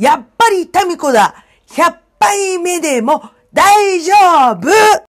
[0.00, 4.14] やっぱりタミコだ !100 杯目でも大丈
[4.52, 5.09] 夫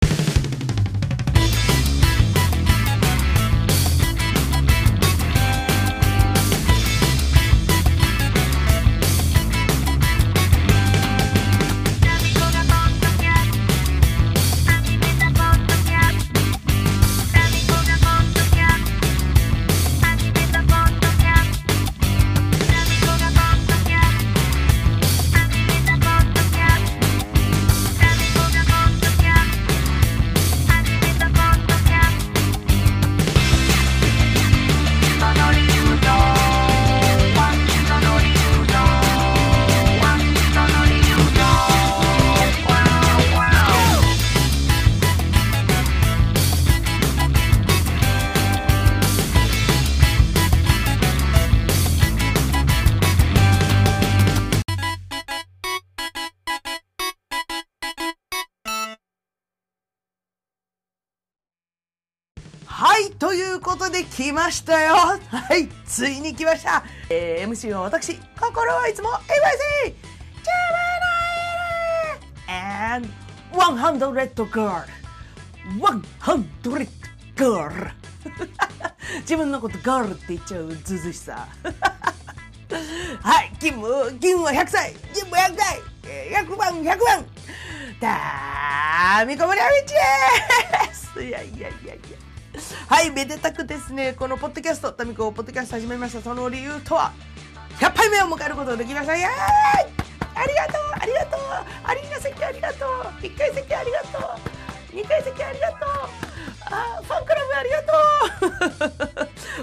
[63.98, 64.94] で来ましたよ。
[64.96, 65.20] は
[65.56, 66.84] い、ついに来ました。
[67.10, 69.24] えー、MC の私、心はいつも MIC!
[69.26, 70.88] ジャム
[72.48, 73.10] ナイル and
[73.52, 74.84] 100 girl!
[75.80, 76.88] 100
[77.36, 77.92] girl!
[79.22, 81.48] 自分のことガールって言っちゃうずずしさ。
[83.24, 85.82] はい、キム、キムは100歳、キムは100歳、
[86.46, 87.26] 100万、100万、
[88.00, 89.94] たーみこむりあみち
[90.88, 92.17] ですいやいやいやいや。
[92.90, 96.22] はい、めでたくですね、このポッドキャスト、タミコポッドキャスト始めました。
[96.22, 97.12] その理由とは、
[97.80, 99.16] 100杯目を迎えることができました。
[99.16, 99.32] イエーイ
[100.36, 101.40] ありがとうありがとう
[101.84, 102.90] アリーナ席ありがとう
[103.22, 105.80] !1 階席ありがとう !2 階席ありがとう
[106.70, 107.94] あファンクラブありがと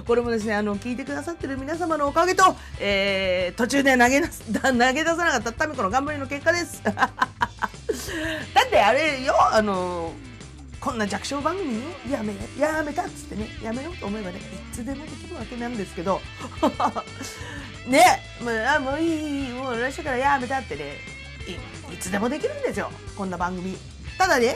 [0.00, 6.82] う これもですね、あの、聞いてくださってる皆様のおかげと、えー、途中で投げなす 投げ出さなかったタミコの頑張りの結果です。
[6.82, 6.92] だ
[8.66, 10.12] ってあれよ、あの
[10.84, 11.80] こんな弱小番組
[12.12, 16.20] やめやめたっつってねやめようと思えばねいつでもできるわけなんですけど。
[17.88, 18.02] ね
[18.40, 20.96] もうあもういいもう来週からやめたってね
[21.90, 23.78] いいつでもできるんですよこんな番組。
[24.18, 24.54] ただね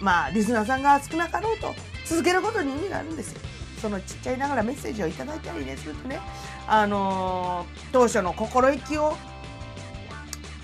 [0.00, 1.72] まあリスナーさんが少なかろうと
[2.04, 3.40] 続けることに意味があるんですよ。
[3.80, 6.18] そのちっちゃいながらメッセージをいただいたりねするとね
[6.66, 9.16] あのー当初の心意気を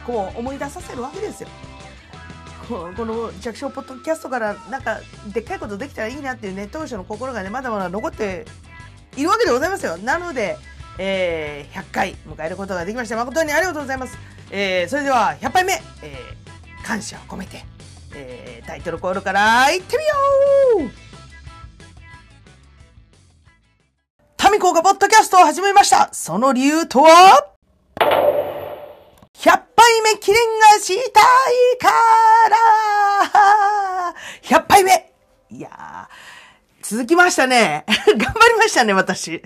[0.05, 1.49] こう思い出させるわけですよ。
[2.71, 5.01] この弱小ポッドキャストからなんか
[5.33, 8.47] でっかいことできたらいいなっていうね当初の心がねまだまだ残って
[9.17, 9.97] いるわけでございますよ。
[9.99, 10.57] なので、
[10.99, 13.17] えー100回迎えることができました。
[13.17, 14.17] 誠にありがとうございます、
[14.51, 17.65] えーそれでは100杯目、えー感謝を込めて、
[18.15, 20.05] えータイトルコールからいってみ
[20.85, 20.91] よう。
[24.37, 26.09] タミコがポッドキャストを始めました。
[26.13, 28.40] その理由とは？
[29.41, 31.89] 100杯目記念がしたいか
[32.51, 35.15] ら100杯目
[35.51, 37.87] いやー、続きましたね。
[38.07, 39.43] 頑張りましたね、私。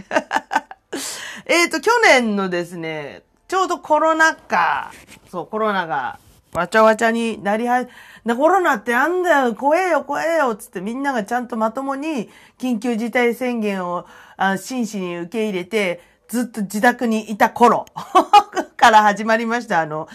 [1.47, 4.91] えっと、去年のですね、ちょうどコロナ禍、
[5.31, 6.19] そう、コロナが
[6.53, 7.87] わちゃわちゃになりは、
[8.25, 14.07] な、コロナってなんだよ、怖えよ、怖えよ、つってみんながちゃんとまともに緊急事態宣言を
[14.37, 17.87] あ真摯に受け入れて、ずっと自宅にいた頃
[18.77, 20.09] から始まりました、あの、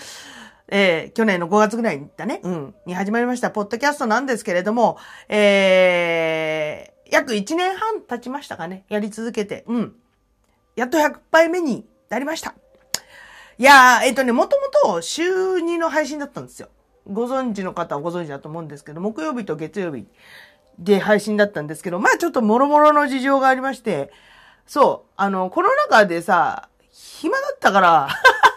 [0.68, 4.98] えー去年の5月ぐらいだね、うん、に始まりました、ポッドキャストなんですけれども、
[5.30, 9.96] えー、約1年半経ちましたかね、やり続けて、うん。
[10.76, 12.54] やっと100杯目になりました。
[13.58, 16.68] いやー、えっ、とね、もともと週2の配信だったんですよ。
[17.08, 20.06] ご存知の方はご存知だと思うんですけど、木曜日と月曜日
[20.80, 24.12] で配信だったんですけど、まあちょっともろもろの事情がありまして、
[24.70, 28.08] そう、あの、コロナ禍でさ、暇だったから、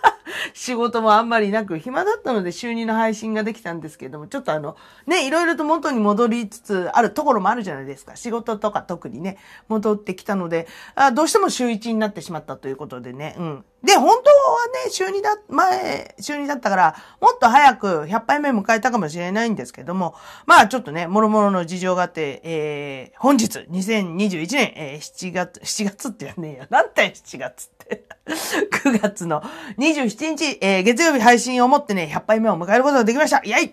[0.53, 8.15] 仕事もあんまりなく、暇だったので週2の配信ができたんですけれども、ちょっとあの、ね、いろいろと元に戻りつつあるところもあるじゃないですか。
[8.15, 13.65] 仕事とか特にね、戻ってきたので、あどうしても週1になってしまったということでね、うん。
[13.83, 20.15] で、本当はね、週2だ、前、週2だったから、もっと早く100杯目迎えたかもしれないんですけども、
[20.47, 26.67] まあちょっとね、もろもろの事情があって、えー、本日、2021年、えー、7月、7月ってやんねえよ。
[26.71, 28.05] なんて7月って。
[28.25, 29.43] 9月の
[29.79, 33.39] 27日、えー、月曜日配信をもってね、100杯目を迎えることができました。
[33.45, 33.73] イェイ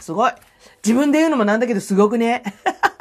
[0.00, 0.32] すごい。
[0.84, 2.42] 自分で言うのもなんだけど、すごくね。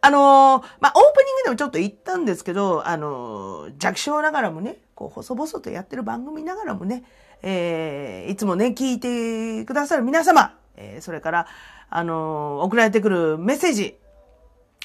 [0.00, 7.04] あのーまあ、オープニングでもちょっと言ったんですけど、あのー弱小ながらもね、こう、細々とやってる番組ながらもね、
[7.42, 11.46] えーいつもね、聞いてくださる皆様、えーそれから、
[11.90, 13.98] あのー送られてくるメッセージ、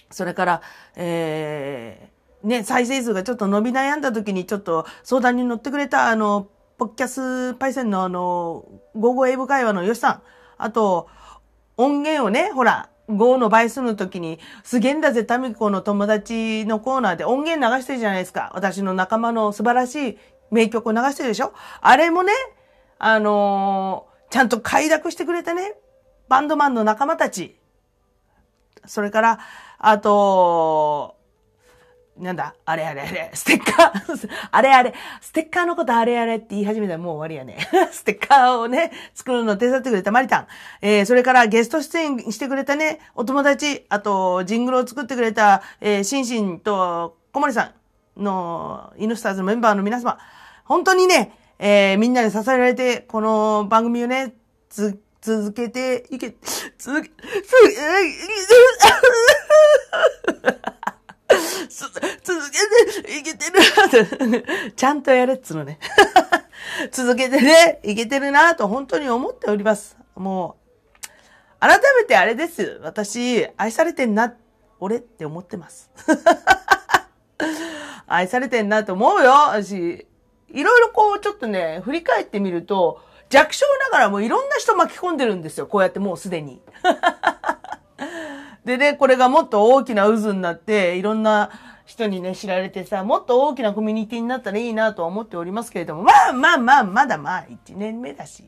[0.10, 0.62] それから、
[0.96, 6.48] えーね、再生数がちょっと伸び悩んだ時にちょっと相談に乗ってくれた、あの、
[6.78, 8.66] ポッキャスパイセンのあの、
[8.96, 10.22] 午後英語会話のよしさん。
[10.58, 11.08] あと、
[11.78, 18.52] 音源をね、ほら、5の倍数の時に、すげんだぜ、タミコの友達のコーナーで音源流してるじゃないですか。
[18.54, 20.18] 私の仲間の素晴らしい
[20.50, 21.54] 名曲を流してるでしょ？
[21.82, 22.34] あれもね、
[23.00, 25.76] あのー、ちゃんと快諾してくれてね、
[26.28, 27.58] バンドマンの仲間たち。
[28.86, 29.40] それから、
[29.78, 31.16] あと、
[32.22, 32.54] なんだ？
[32.66, 34.30] あれあれあれ、ステッカー。
[34.52, 37.68] あれあれ、ステッカーのことあれあれって言い始めたらもう終わりやね。
[37.92, 40.48] ステッカーをね、作るの手伝ってくれたマリタン。
[40.82, 47.72] えー、それからゲスト出演してくれたね、お友達、あと、ジングルを作ってくれた、えー、シンシンと小森さ
[48.16, 50.20] んの、イヌスターズのメンバーの皆様、
[50.66, 54.36] 本当にね、えー、みんなで支えられて、この番組をね、
[54.70, 56.36] つ、続けていけ、
[56.78, 57.12] 続け、続
[60.64, 60.72] け、
[61.70, 61.94] 続
[62.52, 62.60] け
[63.04, 63.60] ていけてる
[64.42, 65.80] なと、ちゃんとやれっつのね。
[66.92, 69.98] 続けてね、いけてるなと本当に思っております。
[70.16, 70.62] もう、
[71.60, 72.80] 改めてあれです。
[72.84, 74.34] 私、愛されてんな、
[74.80, 75.90] 俺って思ってます。
[78.08, 80.08] 愛されてんなと思うよ、私。
[80.50, 85.66] いろいろこう、ちょっとね、振り返ってみると、弱小ながらもいろんな人巻き込んでるんですよ。
[85.66, 86.62] こうやってもうすでに。
[88.66, 91.50] でね、これがもっと大きな渦になって、いろんな
[91.86, 98.44] 人にね、知られてさ、もっと大きなコミュニティになったらいいなとは思っておりますけれども、まあまあまあ、まだまあ、1年目だし、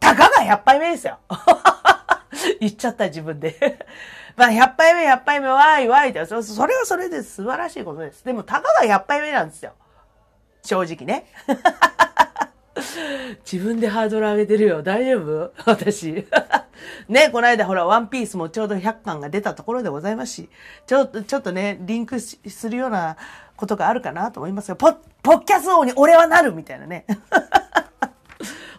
[0.00, 1.18] たかが100杯目ですよ。
[2.60, 3.78] 言っちゃった自分で。
[4.36, 8.24] まあ、100杯目、100杯目、わいわいって、そそれはそれで素晴らしいことです。
[8.24, 9.72] でも、たかが100杯目なんですよ。
[10.62, 11.26] 正直ね。
[13.50, 14.82] 自分でハードル上げてるよ。
[14.82, 15.52] 大丈夫？
[15.66, 16.26] 私。
[17.08, 20.48] ね、この間ほら、ワンピースもちょうど100巻が出たところでございますし、
[20.86, 22.38] ちょっと、ちょっとね、リンクす
[22.70, 23.16] るような
[23.56, 24.76] ことがあるかなと思いますよ。
[24.76, 27.04] ポッ、ポッキャス王に俺はなるみたいなね。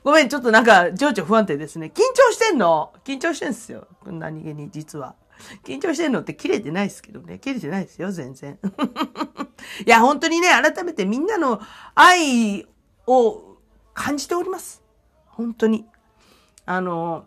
[0.04, 1.92] ごめん、ちょっとなんか、情緒不安定ですね。
[1.94, 2.94] 緊張してんの？
[3.04, 3.88] 緊張してんすよ。
[4.06, 5.16] 何気に、実は。
[5.66, 7.40] 緊張してんのって切れてないですけどね。
[7.40, 8.58] 切れてないですよ、全然。
[9.86, 11.60] いや、本当にね、改めてみんなの
[11.96, 12.66] 愛
[13.08, 13.49] を
[14.00, 14.82] 感じております。
[15.28, 15.86] 本当に。
[16.66, 17.26] あの、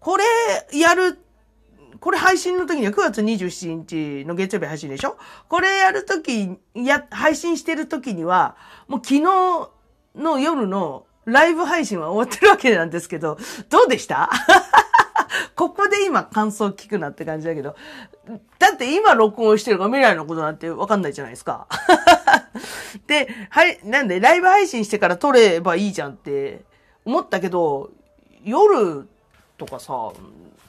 [0.00, 0.24] これ
[0.78, 1.18] やる、
[1.98, 5.16] これ配信の時には9月27日の月曜日配信でしょ？
[5.48, 8.56] これやるとき、や、配信してる時には、
[8.86, 9.22] もう昨日
[10.14, 13.38] の夜のライブ配信は終わってるわけなんですけど、
[13.70, 14.30] どうでした？
[15.54, 17.76] ここで今感想聞くなって感じだけど。
[18.58, 21.66] だって今録音してるから未来のことなんてわかんないじゃないですか。
[23.06, 26.62] で、はい、なんでライブ配信してから撮ればいいじゃんって
[27.04, 27.90] 思ったけど、
[28.44, 29.08] 夜
[29.56, 30.10] とかさ、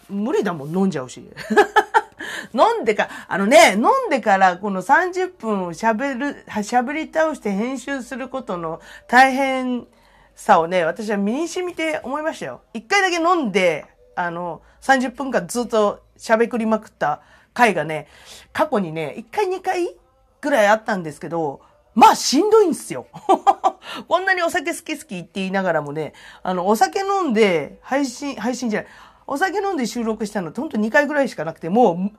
[0.09, 1.29] 無理だもん飲んじゃうし。
[2.53, 9.87] 飲んでか、あのね、飲んでからこの30分喋る、喋り倒して編集することの大変
[10.35, 12.61] さをね、私は身に染みて思いましたよ。
[12.73, 13.85] 一回だけ飲んで、
[14.19, 17.21] あの、30分間ずっと喋りまくった
[17.53, 18.07] 回がね、
[18.51, 19.95] 過去にね、1回2回
[20.41, 21.61] ぐらいあったんですけど、
[21.95, 23.07] まあしんどいんですよ。
[24.09, 26.13] こんなにお酒好き好きって言いながらもね、
[26.43, 28.91] あの、お酒飲んで配信、配信じゃない、
[29.25, 32.11] お酒飲んで収録したのってほんと2回ぐらいしかなくて、もう、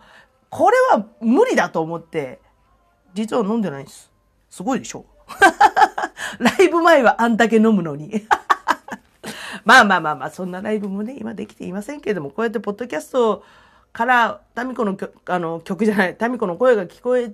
[0.48, 2.40] これは無理だと思って、
[3.12, 4.10] 実は飲んでないんです。
[4.48, 5.04] すごいでしょ
[6.40, 8.26] ライブ前はあんだけ飲むのに。
[9.64, 13.44] まあまあまあまあ、そんなライブもね、今できていませんけれども、こうやってポッドキャスト
[13.92, 17.32] から、タミコの曲、あの、曲じゃない、タミコの声が聞こえ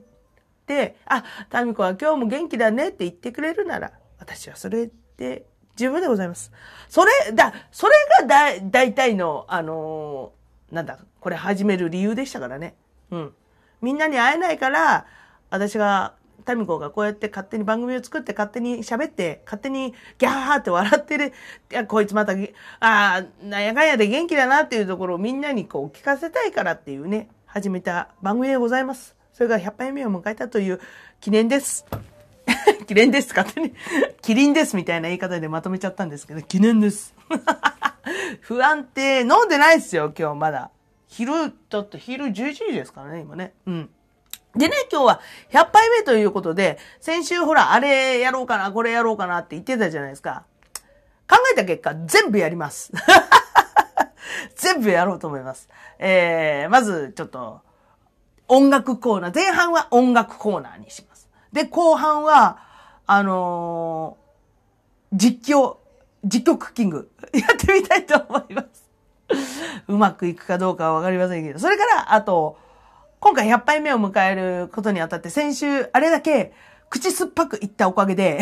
[0.67, 6.51] て、あ、タミコは今日も元気だねって言ってくれるなら、私はそれで十分でございます。
[6.89, 7.93] それ、だ、それ
[8.23, 10.33] がだ、大体の、あの、
[10.71, 12.75] なんだ、これ始める理由でしたからね。
[13.11, 13.35] うん。
[13.83, 15.07] みんなに会えないから、
[15.51, 16.15] 私が
[16.47, 22.37] タミコがこうやって勝手に番組を作って勝手に喋って、勝手にギャーって笑ってる、いや、こいつまた、あ
[22.81, 29.17] あ、なんやかんやで元気だなっていうところをみんなにこう聞かせたいからっていうね、始めた番組でございます。
[29.33, 30.81] それが100杯目を迎えたという
[31.21, 31.85] 記念です。
[32.87, 33.35] 記念です。
[33.35, 33.75] 勝手に、
[34.23, 37.15] キリンですみたいな言い方でまとめちゃったんですけど、記念です。
[38.41, 40.71] 不安定、飲んでないっすよ、今日まだ。
[41.09, 41.33] 昼、
[41.69, 43.53] だって昼11時ですからね、今ね。
[43.67, 43.91] うん。
[44.57, 45.21] でね、今日は
[45.51, 50.45] 100杯目ということで、先週ほら、あれやろうかな、これやろうかなって言ってたじゃないですか。
[51.29, 52.93] 考えた結果、全部やります。
[54.57, 55.69] 全部やろうと思います。
[55.99, 57.61] えー、まず、ちょっと、
[58.49, 59.35] 音楽コーナー。
[59.35, 61.29] 前半は音楽コーナーにします。
[61.53, 62.59] で、後半は、
[63.07, 65.77] あのー、実況、
[66.25, 68.87] 実況クッキング、 やってみたいと思います。
[69.89, 71.59] うまくいくかどうかはわかりませんけど。
[71.59, 72.59] それから、あと、
[73.21, 76.53] 今回100杯目を迎えることにあたって、先週、あれだけ、
[76.91, 78.41] 口酸っぱく言ったおかげで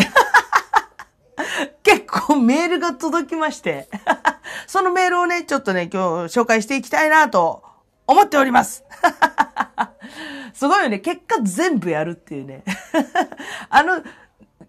[2.26, 3.88] こうメールが届きまして、
[4.68, 7.64] そのメールをね、ちょっとね、今日紹介していきたいなと
[8.06, 8.84] 思っております。
[10.54, 11.00] すごいよね。
[11.00, 12.64] 結果全部やるっていうね。
[13.68, 14.02] あの、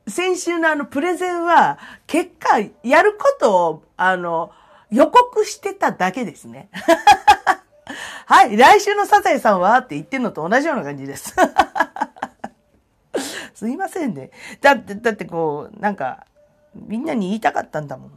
[0.08, 4.52] 先週のあのプレゼンは、結果やることを、あの、
[4.90, 6.70] 予告してただけですね。
[8.26, 11.36] はい、来週のサザエさんはって言ってんのと同じような感じです。
[13.54, 14.32] すいませんね。
[14.62, 16.26] だって、だってこう、なんか、
[16.74, 18.12] みんなに言いたかったんだもん。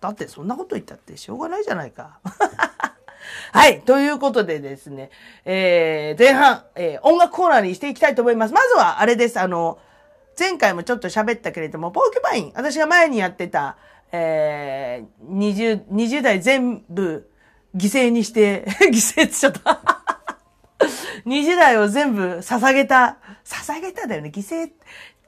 [0.00, 2.20] だってそんなこと言ったってしょうがないじゃないか。
[3.52, 3.82] はい。
[3.82, 5.10] ということでですね、
[5.44, 8.54] えー、前半、えー、音楽コーナーにしていきたいと思います。
[8.54, 9.38] まずは、あれです。
[9.38, 9.78] あの、
[10.38, 13.76] 前回もちょっと喋ったけれども、ポーキュパイン、私が前にやってた、
[14.12, 17.28] えー、20、20代全部
[17.76, 19.60] 犠牲にして、 犠牲ってちょっと
[21.26, 24.70] 20 代を全部捧げた、捧げただよね、犠牲、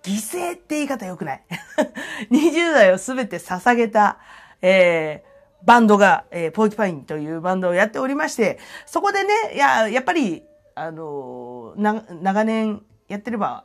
[0.03, 1.45] 犠牲って言い方良くない。
[2.31, 4.19] 20代をすべて捧げた、
[4.63, 10.45] えー、バンドが、えー、ポーキパインというバンドをやっておりまして、そこでね、いや、やっぱり、
[10.75, 13.65] あのーな、長年やってれば、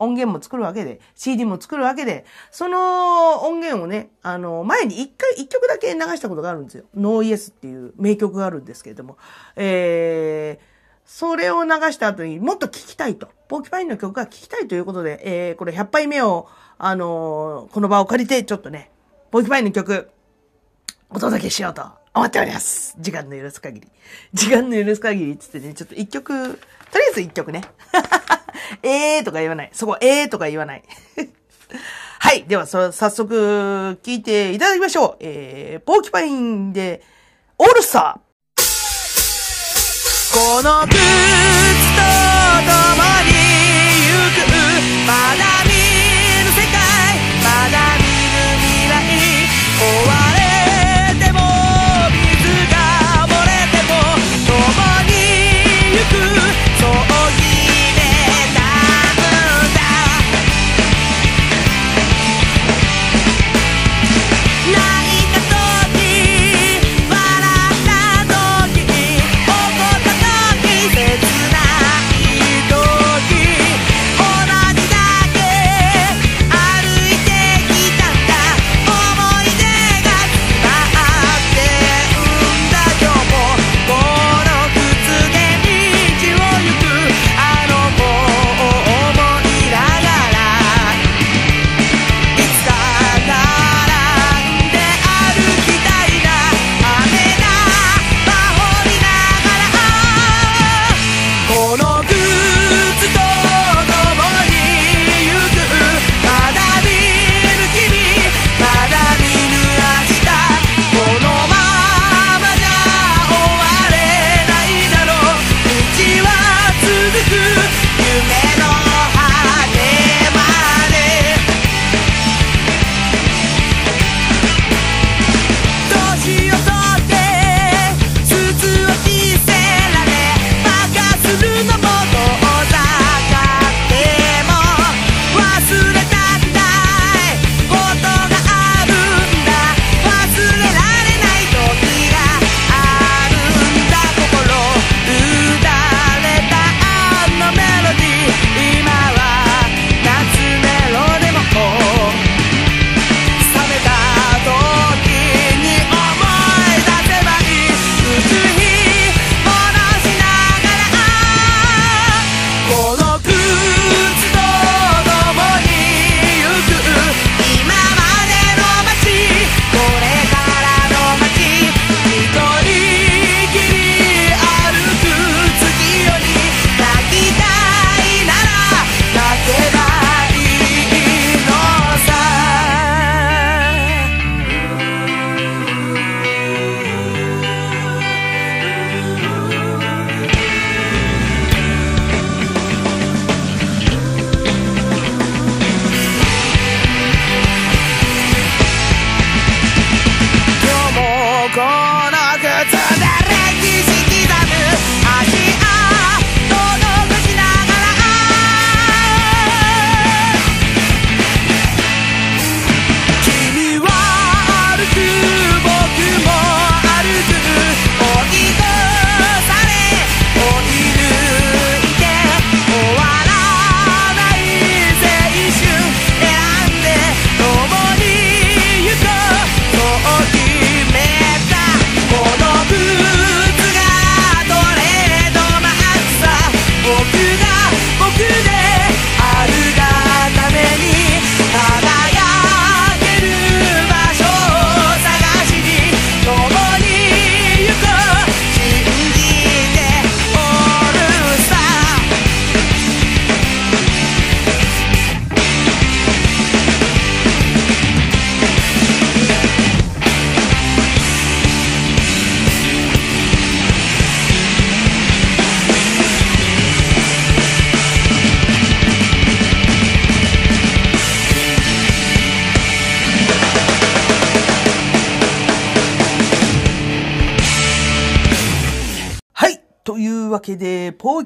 [0.00, 6.84] 音源も作るわけで、CD も作るわけで、その音源をね、あの、前に一回、一曲だけ流したことがあるんですよ。
[6.96, 9.18] ノーイエスっていう名曲があるんですけれども、
[9.56, 10.64] えー、
[11.04, 13.28] それを流した後にもっと聴きたいと。
[13.46, 18.90] ポーキパインの曲が聴きたいということで、えー、これ100杯目を、あのーこの場を借りて、ちょっとね、
[19.30, 20.10] ポーキパインの曲、
[21.10, 21.82] お届けしようと
[22.14, 22.96] 思っております。
[22.98, 23.88] 時間の許す限り。
[24.32, 26.54] 時間の許す限りっつってね、ちょっと一曲、
[26.90, 27.62] とりあえず一曲ね。
[28.82, 29.70] えーとか言わない。
[29.72, 30.82] そこ、えーとか言わない。
[32.18, 32.44] はい。
[32.44, 35.16] では、そ、早速、聞いていただきましょう。
[35.20, 37.02] えー、ポーキパインで、
[37.58, 38.30] オールスター。
[40.32, 41.00] この靴と共
[43.26, 43.32] に
[44.06, 45.49] 行くまだ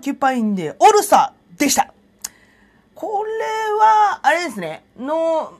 [0.05, 1.95] キュパインでオルサでした。
[2.95, 3.31] これ
[3.81, 5.55] は、あれですね、の、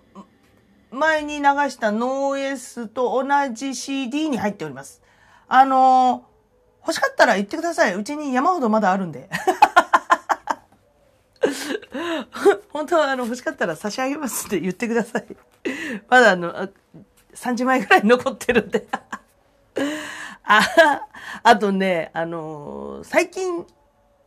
[0.91, 5.01] 前に流したノーエスと同じ CD に入っております。
[5.49, 6.27] あの
[6.83, 7.95] 欲しかったら言ってください。
[7.95, 9.31] うちに山ほどまだあるんで。
[12.69, 15.27] 本当はあの欲しかったら差し上げますって言ってください。
[16.11, 16.69] まだあの、
[17.35, 18.87] 30枚ぐらい残ってるんで。
[20.45, 20.63] あ、
[21.43, 23.67] あとね、あのー、最近、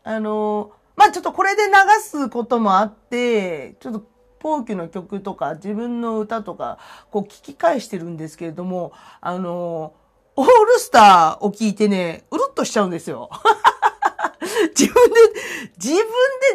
[0.07, 1.71] あの、まあ、ちょっとこれで流
[2.01, 4.07] すこともあって、ちょっと
[4.39, 6.79] ポーキュの曲とか自分の歌とか、
[7.11, 9.93] こう聞き返してるんですけれども、あの、
[10.37, 13.29] オールスターを聞いてね、うるっとしちゃうんですよ。
[14.79, 15.19] 自分で、
[15.75, 16.05] 自分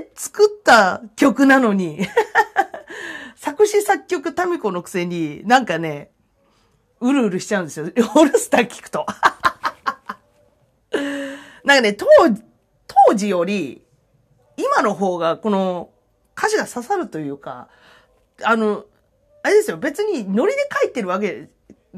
[0.00, 2.08] で作った曲なのに
[3.36, 6.10] 作詞作曲タミコのくせに、なんかね、
[7.00, 7.84] うるうるしちゃうんですよ。
[7.84, 9.04] オールスター聞くと。
[11.64, 12.06] なんかね、当、
[13.08, 13.82] 当時より、
[14.56, 15.90] 今の方が、この、
[16.36, 17.68] 歌詞が刺さるというか、
[18.42, 18.84] あの、
[19.42, 21.48] あれですよ、別にノリで書いてるわけ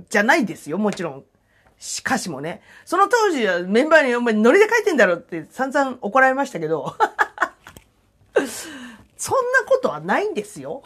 [0.09, 1.25] じゃないですよ、もちろん。
[2.01, 2.63] 歌詞もね。
[2.85, 6.97] その当時はメンバーにお前ノリで書いてんだろって散々怒られましたけど、
[9.17, 10.83] そんなことはないんですよ。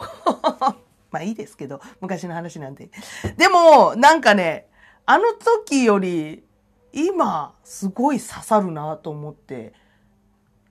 [1.11, 2.89] まあいいですけど、昔の話なんで。
[3.37, 4.67] でも、なんかね、
[5.05, 6.43] あの時より、
[6.91, 9.73] 今、すごい刺さるなと思って、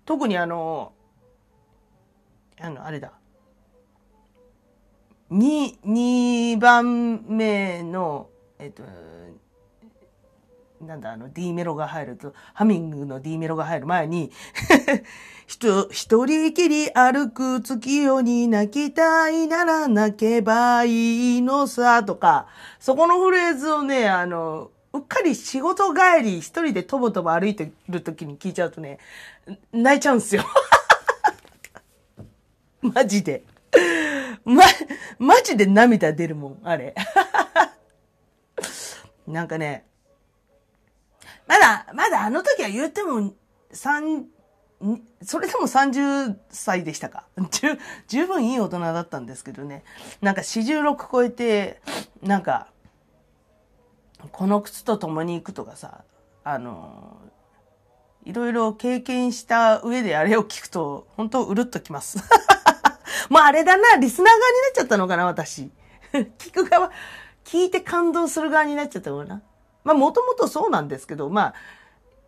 [0.08, 0.94] 特にあの、
[2.58, 3.12] あの、あれだ。
[5.28, 8.84] 二、二番目の、えっと、
[10.82, 14.32] なんだ、あの、D メロが入ると、ハミングの D メロが入る前に
[15.46, 22.46] 人、一人きり歩く月夜に泣きたいなら泣けばいいのさ、とか、
[22.80, 28.98] そこのフレーズをね、あの、うっかり仕事帰り一人でとぼとぼ歩いてる時に聞いちゃうとね、
[29.72, 30.44] 泣いちゃうんすよ。
[32.82, 33.44] マジで。
[34.44, 34.64] ま、
[35.18, 36.94] マジで涙出るもん、あれ。
[39.26, 39.86] なんかね、
[41.46, 43.32] まだ、まだあの時は言っても、
[43.70, 44.26] 三、
[45.22, 47.24] それでも30歳でしたか。
[47.50, 49.84] 十、十分いい大人だったんですけどね。
[50.20, 51.80] なんか四十六超えて、
[52.22, 52.68] なんか、
[54.32, 56.04] この靴と共に行くとかさ、
[56.44, 57.18] あの、
[58.24, 62.18] いろいろ経験した上であれを聞くと、本当うるっときます。
[63.30, 65.70] もうあれだな、リスナー側になっちゃったのかな、私。
[66.38, 66.90] 聞く側、
[67.44, 69.42] 聞いて感動する側になっちゃったのかな。
[69.84, 71.54] まあ、もともとそうなんですけど、ま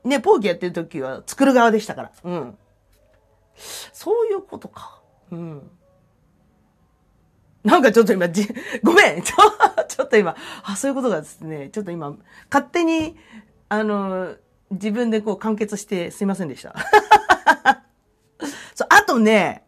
[0.05, 2.13] あ、ね、ポーキやってる時は作る側でしたから。
[2.25, 2.59] うん。
[3.93, 5.03] そういうことか。
[5.31, 5.71] うん。
[7.65, 8.49] なんかちょっと今、じ、
[8.83, 9.37] ごめんちょ、
[9.87, 12.15] ちょっと今、あ、そういうことがですね、ちょっと今、
[12.51, 13.17] 勝手に、
[13.69, 14.35] あの、
[14.71, 16.75] 自分でこう完結してすいませんでした。
[18.75, 19.65] そう、あとね、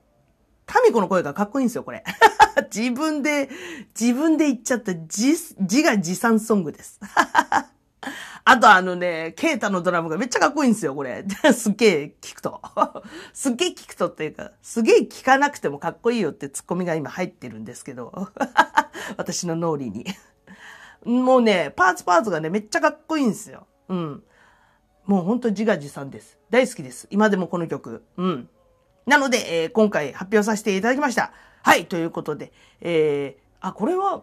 [0.64, 2.04] タミコの声がかっこいいんですよ、これ。
[2.74, 3.50] 自分で、
[3.98, 6.98] 自分で言っちゃった、自、自画自賛ソングです。
[8.44, 11.24] あとあのね、ケータのドラムがめっちゃかっこいいんですよ、これ。
[11.54, 12.60] すっげえ聞くと。
[13.32, 18.30] すっげえ聞くとっていうか、すげえ聞かなくてもかっこいいよってツッコミが今入ってるんですけど。
[19.16, 20.06] 私の脳裏に。
[21.04, 23.66] もうね、パーツパーツがね、めっちゃかっこいいんですよ。
[23.88, 24.22] うん。
[25.04, 26.38] もうほんと自画自賛です。
[26.50, 27.06] 大好きです。
[27.10, 28.04] 今でもこの曲。
[28.16, 28.48] うん。
[29.06, 31.32] なので、えー、今回発表させていただきました。
[31.62, 34.22] はい、ということで、えー、あ、これは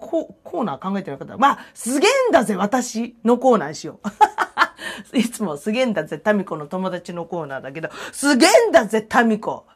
[0.00, 1.36] ココーナー考えてなかった。
[1.36, 4.00] まあ、すげえんだぜ、私のコーナーにしよ
[5.12, 5.16] う。
[5.18, 9.66] いつもすげえんだぜ、タミコの友達のコーナーだけど、すげえんだぜ、タミコ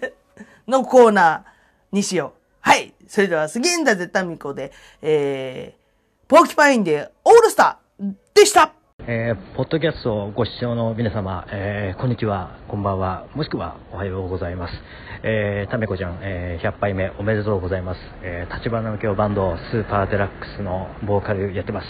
[0.66, 2.40] のコーナーにしよう。
[2.60, 2.94] はい。
[3.06, 8.72] それでは、すげえんだぜ、タミコで、えー、ポーキパインでオールスターでした
[9.10, 14.74] えー、ポッドキャストをご視聴の皆様、えー、こんにちは、こんばんは、もしくはおはようございます。
[15.22, 18.00] えー、ためこちゃん、え、100杯目おめでとうございます。
[18.22, 21.86] えー、立花右京バンド、スーパーデラックスのボーカルやってます。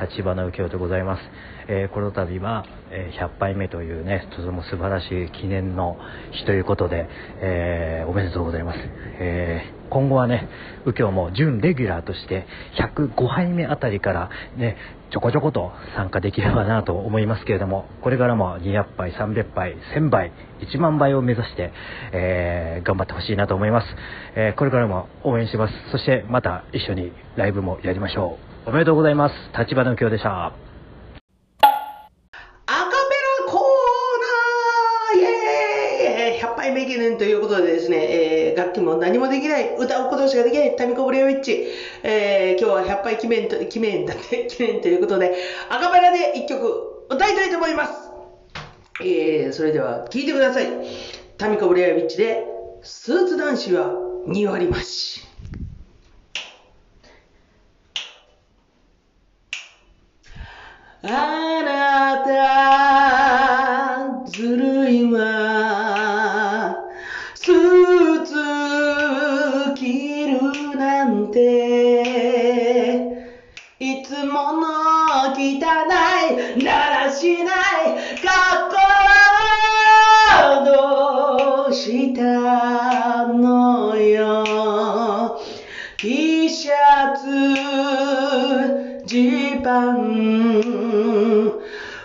[0.00, 1.22] 立花右京でございます。
[1.66, 5.96] え、この度は、え、100杯目というね、とても素晴らしい記念の
[6.30, 7.08] 日ということで、
[7.40, 8.78] え、おめでとうございます。
[9.18, 10.48] え、今後はね、
[10.86, 14.76] 右京も準レギュラーとして、105杯目あたりからね、
[15.10, 21.72] ちょこちょこと参加できればなと思いますけれども、これからも200杯、300杯、1000杯、1万倍を目指して、
[22.12, 23.86] えー、頑張ってほしいなと思います。
[24.36, 25.74] えー、これからも応援します。
[25.90, 28.70] そしてまた一緒にライブもやりましょう。
[28.70, 29.34] おめでとうございます。
[29.58, 30.52] 立花京でした。
[36.40, 38.29] 100杯目記念ということでですね、えー、
[38.70, 41.66] 楽器も何もできない、歌うことしかできない、タミコブレオイッチ、
[42.04, 45.34] えー、今日は100杯記念と、記念だって、 記念ということで、
[45.68, 48.10] アカペラで1曲歌いたいと思います。
[49.02, 50.66] えー、それでは聞いてください。
[51.36, 52.44] タミコブレアビッチで、
[52.82, 53.90] スーツ男子は
[54.28, 55.26] 2割増し。
[61.02, 62.22] あな
[64.24, 64.79] た、ずる
[77.20, 77.54] しない
[78.22, 78.30] 格
[78.70, 78.80] 好
[80.64, 85.38] どうしたのよ。
[85.98, 87.26] T シャツ、
[89.04, 90.62] ジーパン、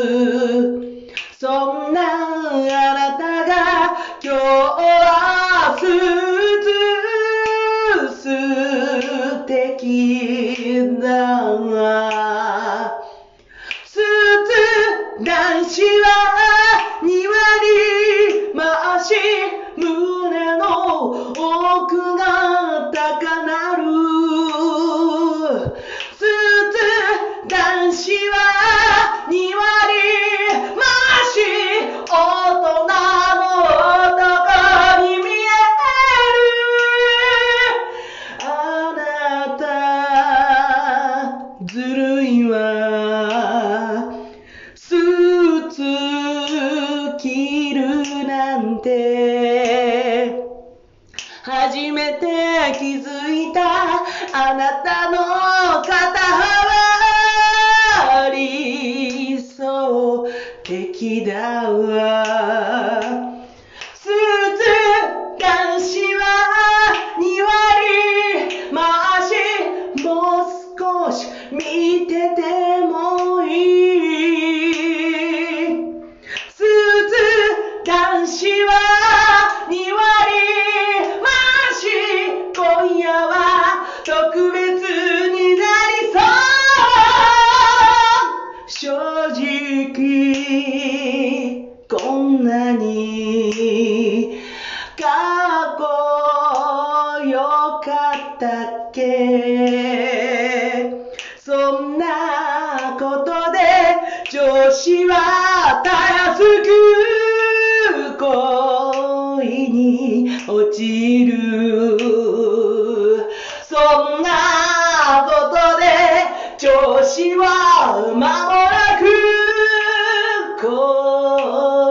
[117.96, 119.06] は間もなく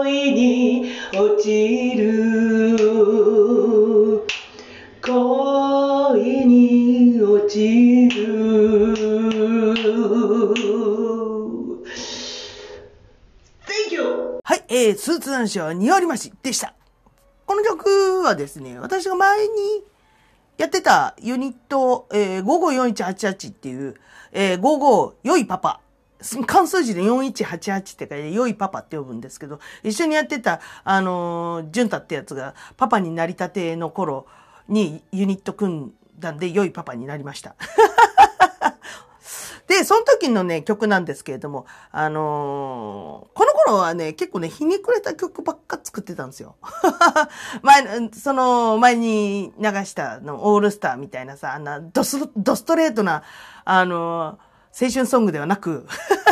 [0.03, 2.77] 恋に落ちる
[5.01, 8.25] 恋に落ちる
[13.65, 14.39] Thank you!
[14.43, 16.75] はい、えー、スーツ男子は2割増しでした。
[17.47, 19.83] この曲はですね、私が前に
[20.57, 23.95] やってたユニット、えー、554188っていう、
[24.31, 25.81] えー、55良いパパ。
[26.45, 34.25] 関数字で4188って書いて、良いパパって呼ぶんですけど、一緒にやってた、あのー、ジュンタってやつが、パパになりたての頃
[34.67, 37.55] にユニット組んだんで、良いパパになりました。
[39.67, 46.55] で、その時のね、曲なんですけれども、あのーこの頃はね、結構ね、ひねくれた曲ばっか作ってたんですよ。
[47.63, 53.23] 前、その、前に流したの、オールスターみたいなさ、あんな、ドス、ドストレートな、
[53.63, 54.44] あのー
[54.79, 55.87] 青春ソングではなく、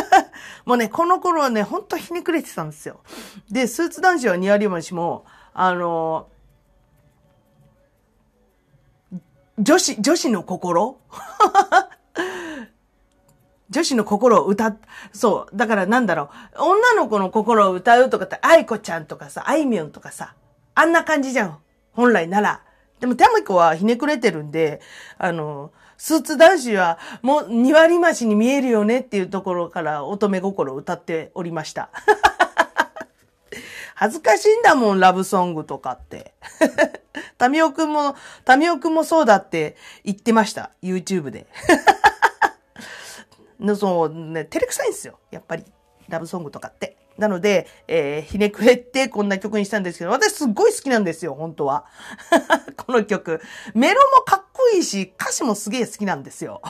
[0.66, 3.00] もうね、この頃はね、ほんとひねくれてたんですよ。
[3.50, 6.28] で、スーツ男子はニアリマシも、あの
[9.58, 10.98] 女子、女子の心？
[13.70, 14.78] 女子の心を歌っ、
[15.12, 15.56] そう。
[15.56, 16.62] だからなんだろう。
[16.62, 20.34] 女の子の心を歌うとかって、愛子ちゃんとかさ、あいみょんとかさ、
[20.74, 21.58] あんな感じじゃん。
[21.92, 22.62] 本来なら。
[23.00, 24.80] でも、タミコはひねくれてるんで、
[25.18, 25.72] あの、
[26.04, 31.88] スーツ男子はもう2割増しに見えるよねっていうところから乙女心を歌っておりました。
[33.96, 36.34] 恥ずかしいんだもん、ラブソングとかって。
[37.38, 40.72] タミオくんも、タミオくんもそうだって言ってました。
[40.82, 41.46] YouTube で。
[43.58, 45.18] の そうね、照れくさいんですよ。
[45.30, 45.64] やっぱり。
[46.10, 46.98] ラブソングとかって。
[47.16, 51.86] なので、えー、ひねくれってこんな曲にしたんですけど、私すっごい好きなんですよ、本当は。
[52.76, 53.40] この曲。
[53.72, 56.62] メロもかっこいいし、歌詞もすげえ好きなんですよ。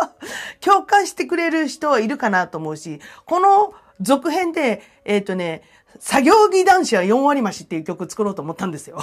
[0.60, 5.62] 共感してくれる人はいるかなと思うし、この続編で、えっ、とね、
[5.98, 8.98] 作業着男子は4割増しっていう曲作ろうと思ったんですよ。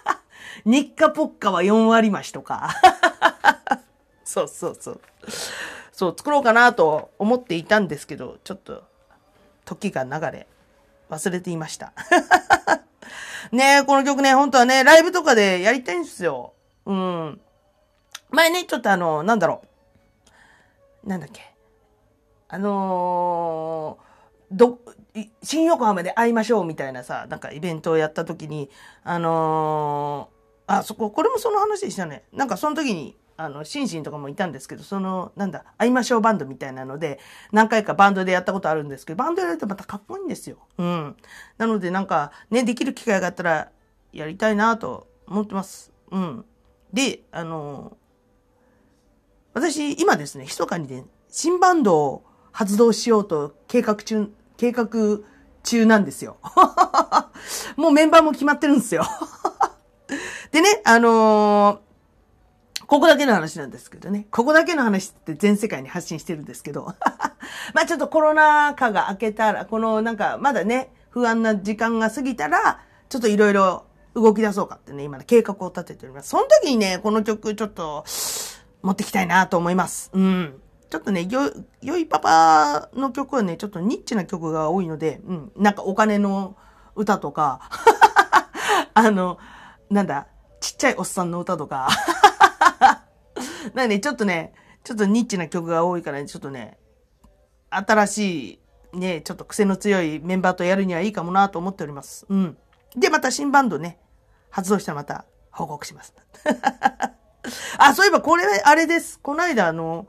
[0.64, 2.70] 日課ポッカは4割増しとか。
[4.24, 5.00] そうそうそう。
[5.92, 8.82] そう、作ろうかなと思っていたんですけど、ちょっと、
[9.64, 10.46] 時が流れ、
[11.10, 11.92] 忘れていました。
[13.52, 16.54] ねえこの曲ね、本当はね、ライブとかでやりたいんですよ。
[16.86, 17.40] うん。
[18.30, 19.62] 前ね、ちょっとあの、なんだろ
[21.04, 21.08] う。
[21.08, 21.54] なんだっけ。
[22.48, 24.78] あのー、ど、
[25.42, 28.70] 新横浜で会いましょうみたいなさ、なんかイベントをやった時に、
[29.04, 32.24] あのー、あ、そこ、これもその話でしたね。
[32.32, 37.20] なんかその時に、あの、シンシンとかもいたんですけど、その、なんだ、会いましょうバンドみたいなので、
[37.52, 40.58] 何回かバンドでやったことあるんですけど、バンドやるとまたかっこいいんですよ。
[40.76, 41.16] うん。
[41.56, 43.70] なのでなんか、ね、できる機会があったら、
[44.12, 45.92] やりたいなと思ってます。
[46.10, 46.44] うん。
[46.92, 47.97] で、あのー、
[49.54, 54.88] 私、今ですね、密かにね、新バンドを発動しようと計画中、計画
[55.62, 56.38] 中なんですよ。
[57.76, 59.04] もうメンバーも決まってるんですよ。
[60.52, 61.88] でね、あのー
[62.88, 64.26] ここだけの話なんですけどね。
[64.30, 66.94] ここだけの話って全世界に発信してるんですけど。
[67.74, 72.80] まあちょっとコロナ禍が明けたら、このなんかまだね、不安な時間が過ぎたら、
[73.10, 73.84] ちょっといろいろ
[74.14, 76.30] 動き出そうかってね、今の計画を立てております。
[76.30, 78.04] その時にね、この曲ちょっと
[78.82, 80.10] 持ってきたいなと思います。
[80.12, 80.60] うん。
[80.90, 85.52] ちょっとね、よ、よいパパの曲はね、ちょっとニッチな曲が多いので、うん。
[85.56, 86.56] なんかお金の
[86.94, 87.60] 歌とか、
[88.94, 89.38] あの、
[89.90, 90.28] なんだ、
[90.60, 91.88] ちっちゃいおっさんの歌とか、
[93.74, 96.78] なんで、ちょっとね、ちょっとニッチな曲が多いから、ね、ちょっとね、
[97.70, 98.60] 新し
[98.94, 102.24] い、ね、ちょっと癖の強いメンバーとやるにはいいかもなと思っております。
[102.28, 102.56] うん。
[102.96, 103.98] で、また新バンドね、
[104.50, 106.14] 発動したらまた報告します。
[107.78, 109.18] あ、そういえばこれ、あれです。
[109.20, 110.06] この間、あの、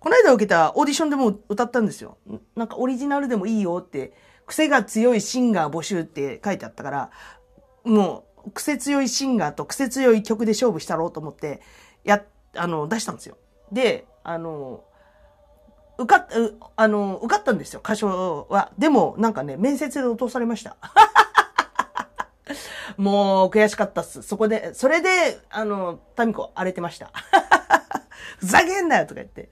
[0.00, 2.18] この間受けたオーディションでも歌ったんですよ。
[2.54, 4.12] なんかオリジナルでもいいよって、
[4.46, 7.10] 癖が強いシンガー募集って書いてあったから、
[7.84, 11.60] もう、癖強いシンガーと癖強い曲で勝負したろうと思って、
[12.04, 12.22] や
[12.54, 13.36] あの、出したんですよ。
[13.72, 14.84] で、あの、
[15.98, 16.28] 受かっ、
[16.76, 18.72] あの、受かったんですよ、歌唱は。
[18.78, 20.76] でも、なんかね、面接で落とされました。
[22.96, 24.22] もう、悔しかったっす。
[24.22, 27.10] そこで、それで、あの、タミコ荒れてました。
[28.38, 29.48] ふざけんなよとか言って。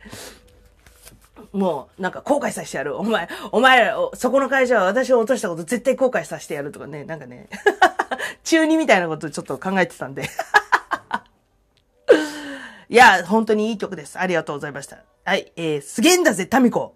[1.52, 2.98] もう、なんか後悔させてやる。
[2.98, 7.48] お前、お前ら、そこの会社は私を落としたこと絶対後悔させてやるとかね、なんかね、
[8.44, 10.28] 中二みたいなことちょっと考えてたんで
[12.88, 14.18] いや、本当にいい曲です。
[14.18, 14.98] ありがとうございました。
[15.24, 16.94] はい、えー、すげえんだぜ、タミコ。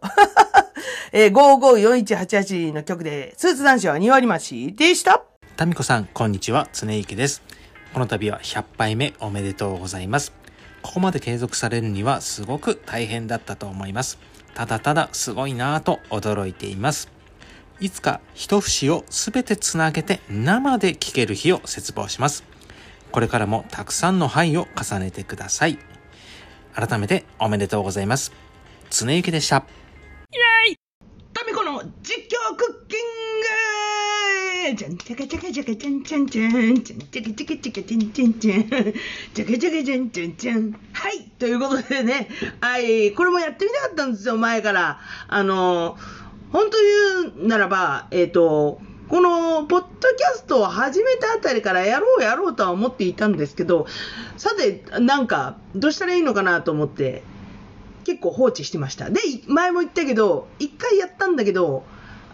[1.12, 5.24] えー、554188の曲で、スーツ男子は2割増しでした。
[5.58, 7.42] タミコさん、こんにちは、常池です。
[7.92, 10.32] この度は100杯目おめでとうございます。
[10.82, 14.20] ここまで継続されるにはすごく大変だったと思います。
[14.54, 17.08] ただただすごいなぁと驚いています。
[17.80, 22.44] いつか一節をすべてつなげて生で聴ける日を切望します。
[23.10, 25.80] これからもたくさんの杯を重ねてください。
[26.72, 28.30] 改めておめでとうございます。
[28.90, 29.56] 常幸でした。
[29.56, 30.76] イェイ
[31.34, 33.77] タミコの実況クッキング
[34.74, 42.28] じゃんちゃかちゃかちゃかちゃんちゃんちゃんちゃんちゃかちゃかちゃかちゃんちゃんちゃんちゃかちゃかちゃんちゃんちゃんはいということでね、
[42.60, 45.00] はい、これもやってみたかったんですよ、前から。
[45.28, 45.96] あの、
[46.52, 46.78] 本当
[47.32, 53.86] 言うならば、えっ、ー、と、このポッドキャストを始めたあたりからやろうやろうとは思っていたんですけど、
[54.36, 57.22] さて、なんか、どうしたらいいのかなと思って、
[58.04, 59.10] 結構放置してました。
[59.10, 61.84] で、前も言ったけど、一回やったんだけど、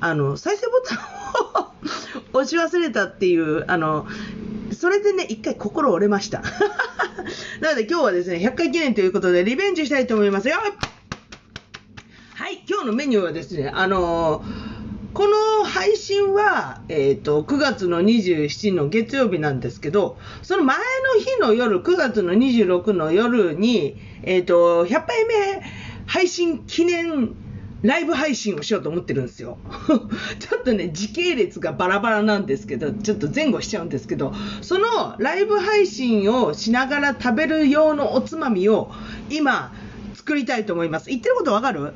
[0.00, 1.23] あの、再生ボタンを
[2.32, 4.06] 押し忘れたっていう、あの、
[4.72, 6.42] それでね、一回心折れました。
[7.60, 10.56] なので今日はですね、100回記念ということで、リベンジしたいと思いますよ
[12.34, 14.74] はい、今日のメニューはですね、あのー
[15.14, 25.62] この配信は、えっ、ー、と、9月の27の月曜日なんですけど、その前の日の夜、9月の26の夜に、えっ、ー、と、100杯目
[26.06, 27.36] 配信記念
[27.84, 29.58] ライブ配信をしようと思ってるんですよ。
[30.40, 38.90] ちょっとね、時系列がバラバラなんですけど、ちょっと前後しちゃうんですけど、そのライブ配信をしながら食べる用のおつまみを
[39.28, 39.74] 今、
[40.14, 41.10] 作りたいと思います。
[41.10, 41.92] 言ってることわかる？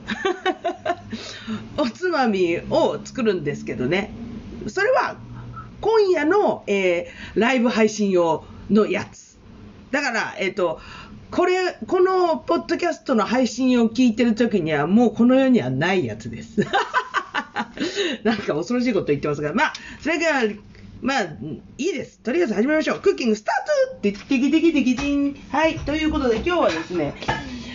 [1.78, 4.12] おつまみを作るんですけどね。
[4.66, 5.16] それは
[5.80, 9.38] 今夜の、えー、ライブ配信用のやつ。
[9.90, 10.80] だから、えっ、ー、と、
[11.30, 16.60] これ、このポッドキャストの配信を聞いてる時にはもうこの世にはないやつです。
[18.24, 20.42] なんか恐ろしいこと言ってますが、まあ、それが、
[21.02, 21.22] まあ、
[21.76, 22.18] いいです。
[22.20, 23.00] とりあえず始めましょう。
[23.00, 25.36] クッキングスタートテキテキテキテキテン。
[25.50, 25.78] はい。
[25.80, 27.14] ということで今日はですね、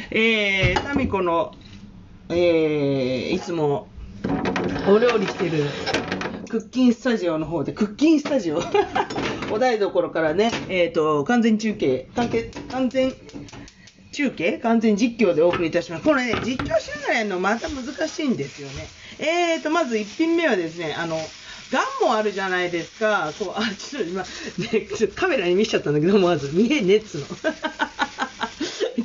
[0.09, 1.53] えー、タミコの、
[2.29, 3.87] えー、いつも
[4.87, 5.63] お料理してる
[6.53, 8.61] クッキンスタジオの方で、クッキンスタジオ
[9.51, 12.29] お台所からね、えっ、ー、と、完全中継、完
[12.69, 13.11] 完全
[14.11, 14.59] 中継？
[14.59, 16.03] 完全実況でお送りいたします。
[16.03, 18.87] これね、実況しながらやるのまた難しいんですよね。
[19.17, 21.19] えーと、まず1品目はですね、あの、
[21.71, 23.33] ガンもあるじゃないですか。
[23.39, 27.25] こう、あ、ちょっと今、ね、カメラに見せちゃったんだけど、まず、見えねっつの。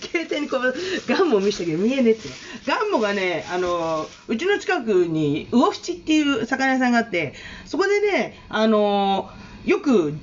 [0.00, 0.74] 携帯にこう、
[1.06, 2.30] ガンモ見せたけど見えねえっつの。
[2.66, 7.34] ガンモがね、あの、うちの近くに、魚淵っていう魚屋さんがあって、
[7.64, 9.30] そこでね、あの、
[9.64, 10.14] よく、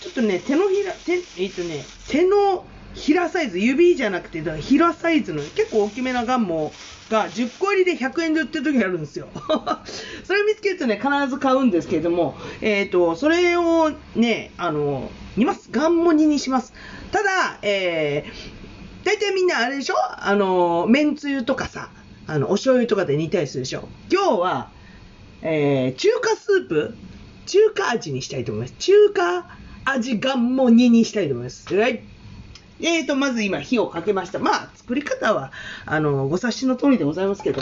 [0.00, 6.72] ちょっとね、手のひら、手、えっとね、手のひらサイズ、指じゃなくて、だからひらサイズの結構大きめなガンモ
[7.10, 9.28] が10個入りで100円で売ってる時あるんですよ。
[10.24, 15.68] それ見つけるとね、必ず買うんですけれども、えっ、と、それをね、あの、煮ます。
[15.70, 16.72] ガンモ煮にします。
[17.12, 18.59] ただ、えー、
[19.04, 19.94] 大体みんなあれでしょ？
[19.98, 21.90] あの、めんつゆとかさ、
[22.26, 23.88] あの、お醤油とかで煮たりするでしょ？
[24.10, 24.70] 今日は、
[25.42, 26.94] えー、中華スープ、
[27.46, 28.74] 中華味にしたいと思います。
[28.78, 29.46] 中華
[29.84, 31.74] 味ガンモ煮にしたいと思います。
[31.74, 32.02] はい。
[32.82, 34.38] えーと、まず今火をかけました。
[34.38, 35.52] まあ、作り方は、
[35.86, 37.60] あの、ご察しの通りでございますけど、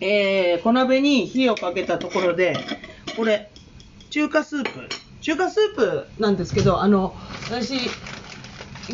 [0.00, 2.56] えー、小鍋に火をかけたところで、
[3.16, 3.50] これ、
[4.10, 4.70] 中華スープ。
[5.20, 7.14] 中華スープなんですけど、あの、
[7.50, 7.74] 私、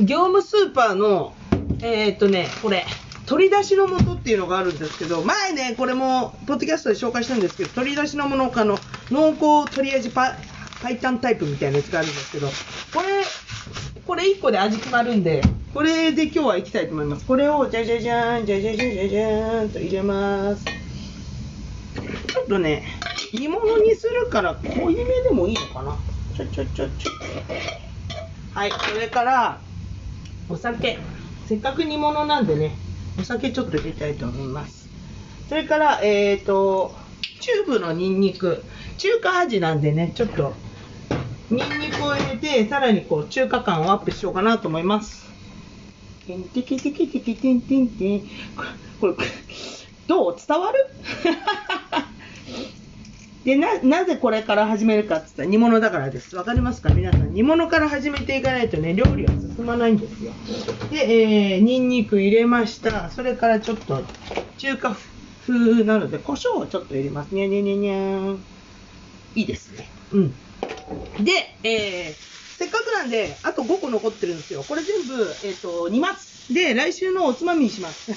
[0.01, 1.35] 業務スーパーの、
[1.83, 2.85] えーとね、これ、
[3.27, 8.79] 取り出しの素っていうのがあるんですけど、前ね、これも、ポッドキャストで紹介したんですけど、取り出しのものかの、
[9.11, 10.35] 濃厚取り味パ、
[10.83, 13.25] パイタンタイプみたいなやつがあるんですけど、これ、
[14.07, 17.25] これ1個で味決まるんで、これで今日はいきたいと思います。
[17.25, 20.64] これをじゃじゃじゃーん、じゃじゃじゃじゃじゃーんと入れます。
[20.64, 22.85] ちょっとね、
[23.33, 25.97] 煮物にするから濃いめでもいいのかな。
[26.37, 27.11] ちょちょちょちょ。
[28.53, 29.61] はい、それから、
[30.49, 30.99] お酒。
[31.51, 32.77] せっかく煮物なんでね、
[33.19, 34.89] お酒ちょっと入れたいと思います。
[35.49, 36.95] それから、えっ、ー、と、
[37.41, 38.63] チューブのニンニク。
[38.99, 40.55] 中華味なんでね、ちょっと、
[41.51, 45.29] ニンニクを入れて、さらにこう、中華感をアップしようかなと思います。
[46.25, 48.21] てんてけてけてけてんてんてん。
[49.01, 49.15] これ
[50.07, 50.37] どう？
[50.37, 50.87] 伝わる？
[53.44, 56.37] でな、なぜこれから始めるかって言ったら煮物だからです。
[56.37, 56.90] わかりますか？
[56.90, 57.33] 皆さん。
[57.33, 60.33] 煮物から始めていかないとね、料理は進まないんですよ。
[60.90, 63.09] で、えー、ニンニク入れました。
[63.09, 64.05] それからちょっと
[64.59, 64.96] 中華
[65.46, 67.35] 風なので、胡椒をちょっと入れます。
[67.35, 68.44] にゃにゃにゃにゃーん。
[69.35, 69.88] いいですね。
[70.12, 70.35] うん。
[71.24, 72.30] で、えー、
[72.61, 74.62] せっかくなんで、あと5個残ってるんですよ。
[74.68, 76.53] これ全部、えっ、と、煮ます。
[76.53, 78.12] で、来週のおつまみにします。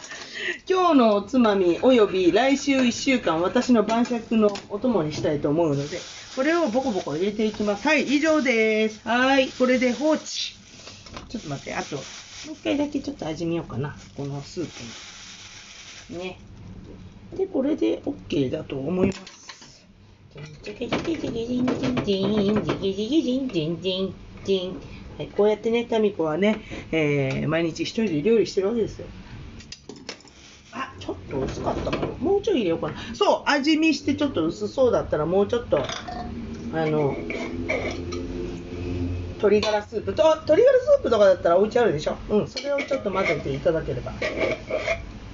[0.66, 6.00] 今日のおつまみおよび来週1週間私の晩酌のお供にしたいと思うので、
[6.34, 7.86] これをボコボコ入れていきます。
[7.86, 9.06] はい、以上です。
[9.06, 10.24] はい、これで放置。
[11.28, 12.04] ちょっと待って、あと、もう
[12.52, 13.94] 一回だけちょっと味見ようかな。
[14.16, 14.66] このスー
[16.08, 16.20] プに。
[16.20, 16.38] ね。
[17.36, 19.43] で、これで OK だと思います。
[25.16, 29.06] はい、こうやってね、タミコはね、えー、毎日一人で料理してるわけですよ。
[30.72, 32.06] あ、ちょっと薄かったかな。
[32.18, 32.94] もうちょい入れようかな。
[33.14, 37.14] そう、味見してちょっと薄そうだったら、もうちょっと、あの、
[39.36, 42.16] 鶏ガラスープと、鶏ガラスープとかだったらお家あるでしょ。
[42.28, 44.12] うん、それをちょっと混ぜていただければ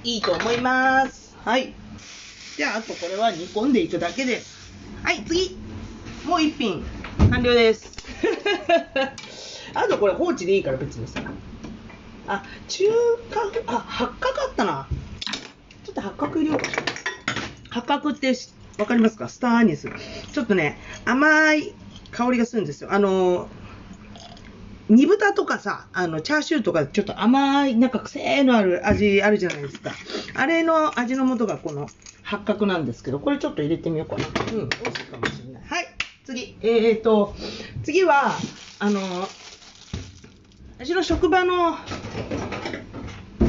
[0.03, 1.35] いいと思います。
[1.43, 1.73] はい。
[2.55, 4.60] じゃあ、あとこれは煮込んでいくだけです。
[5.03, 5.57] はい、次。
[6.25, 6.83] もう一品。
[7.29, 7.97] 完了です。
[9.73, 11.21] あとこれ放置でいいから別にさ。
[12.27, 12.83] あ、中
[13.65, 14.87] 華、あ、八角あったな。
[15.83, 16.67] ちょっと八角入れようか。
[17.69, 18.33] 八角って
[18.77, 19.29] わかりますか？
[19.29, 19.89] スターアニス。
[20.31, 21.73] ちょっとね、甘い
[22.11, 22.91] 香りがするんですよ。
[22.91, 23.47] あの、
[24.89, 29.91] 煮豚とかさ、あの、チャーシューとかちょっと甘い、なんか癖のある味あるじゃないですか。
[30.35, 31.87] あれの味の素がこの
[32.31, 34.25] 八角なんですけど、これちょっと入れてみようかな。
[34.53, 35.63] うん、美味しいかもしれない。
[35.63, 35.87] はい、
[36.23, 36.57] 次。
[36.61, 37.35] えーと、
[37.83, 38.31] 次は、
[38.79, 39.01] あの、
[40.77, 41.75] 私の職場の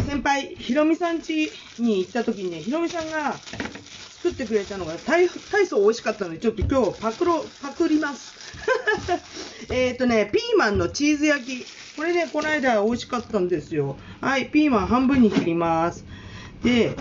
[0.08, 8.34] 先輩、ひろみさん家に行った時にね、ひろみさんが作ってくれたのが大大層美味しかったので、ちょっと今日パクロ、パクります。
[9.70, 11.64] えっとね、ピーマンのチーズ焼き。
[11.96, 13.96] これね、この間美味しかったんですよ。
[14.20, 16.04] はい、ピーマン半分に切ります。
[16.64, 16.96] で、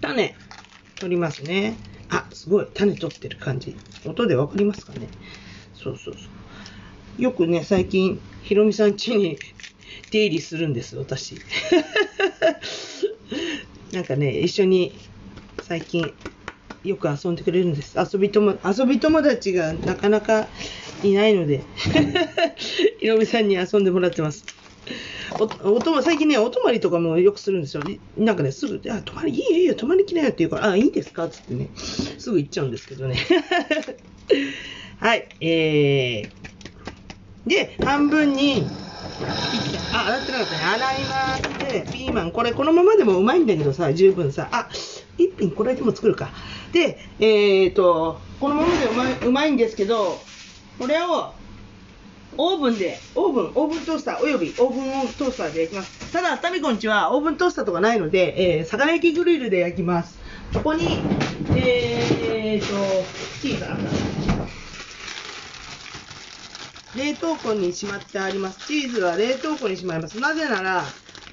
[0.00, 0.34] 種、
[0.98, 1.78] 取りますね。
[2.08, 3.76] あ、すごい、種取ってる感じ。
[4.04, 5.10] 音でわかりますかね？
[5.74, 6.20] そうそうそ
[7.18, 7.22] う。
[7.22, 9.38] よくね、最近、ひろみさん家に
[10.10, 11.40] 出入りするんです、私。
[13.92, 14.92] なんかね、一緒に
[15.60, 16.12] 最近
[16.84, 17.98] よく遊んでくれるんです。
[17.98, 20.48] 遊び友遊び友達がなかなか
[21.02, 21.64] いないので、
[22.98, 24.44] ひろみさんに遊んでもらってます。
[25.64, 27.82] おおとも最近ね、お泊まりとかもよくするんですよ。
[28.16, 31.28] なんかね、すぐ、あ、泊まり、いいよいいよ、泊まりきなよって言うから、あ、いいですか？
[31.28, 33.16] つってね、すぐ行っちゃうんですけどね。
[35.00, 38.64] はい、えー、で、半分に
[39.92, 40.62] あ、洗ってなかったね。
[40.64, 41.72] 洗います。
[41.72, 44.48] で、ピーマン、これこのままでもうまいんだけどさ、十分さ。
[44.50, 44.68] あ、
[45.18, 46.30] 一品これでも作るか。
[46.72, 50.18] で、えーと、このままでうまいうまいんですけど、
[50.78, 51.32] これを、
[52.40, 54.84] オーブンで、オーブン、オーブントースター、およびオーブン
[55.14, 56.12] トースターで焼きます。
[56.12, 60.20] ただ、タミコんちはオーブントースターとかないので、えー、魚焼きグリルで焼きます。
[60.52, 61.00] そこに、
[61.56, 62.66] えーと、
[63.42, 63.82] チーズあった
[66.96, 68.68] 冷凍庫にしまってあります。
[68.68, 70.20] チーズは冷凍庫にしまいます。
[70.20, 70.84] なぜなら、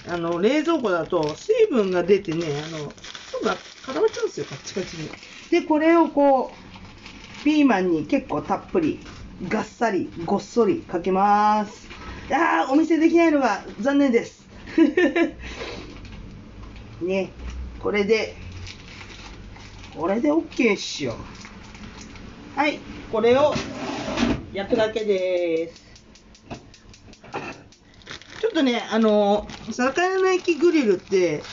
[0.08, 2.92] あの、冷蔵庫だと水分が出てね、あの、
[3.32, 5.08] そうが固まっちゃうんですよ、カチカチに。
[5.52, 6.56] で、これをこう、
[7.44, 9.00] ピーマンに結構たっぷり、
[9.44, 11.90] がっさり、ごっそりかけます。
[12.32, 14.46] あー、お見せできないのが残念です。
[17.02, 17.32] ね、
[17.80, 18.36] これで、
[19.96, 21.18] これで OK っしょ。
[22.56, 22.80] はい、
[23.12, 23.54] これを
[24.54, 25.84] 焼くだけです。
[28.40, 31.44] ちょっとね、あの、魚焼きグリルって、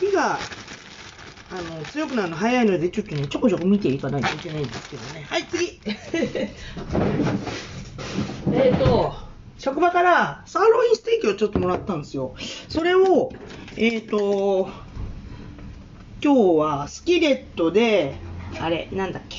[0.00, 0.38] 火が、
[1.50, 5.26] あの、強くなるの早いので、ちょっとね、ちょこちょこ見ていかないといけないんですけどね。
[5.28, 5.80] はい、次
[8.52, 9.14] えっと、
[9.58, 12.34] 職場からサーロインステーキをちょっともらったんですよ。
[12.68, 13.32] それを、
[13.76, 14.70] えっ、と、
[16.22, 18.16] 今日はスキレットで、
[18.60, 19.38] あれ、なんだっけ、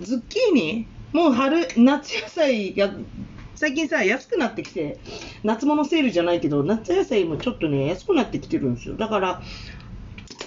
[0.00, 2.90] ズッキーニもう春、夏野菜が、
[3.56, 4.98] 最近さ、安くなってきて、
[5.42, 8.96] 夏物セールじゃないけど、夏野菜もちょっとね、安くなってきてるんですよ。
[8.96, 9.42] だから、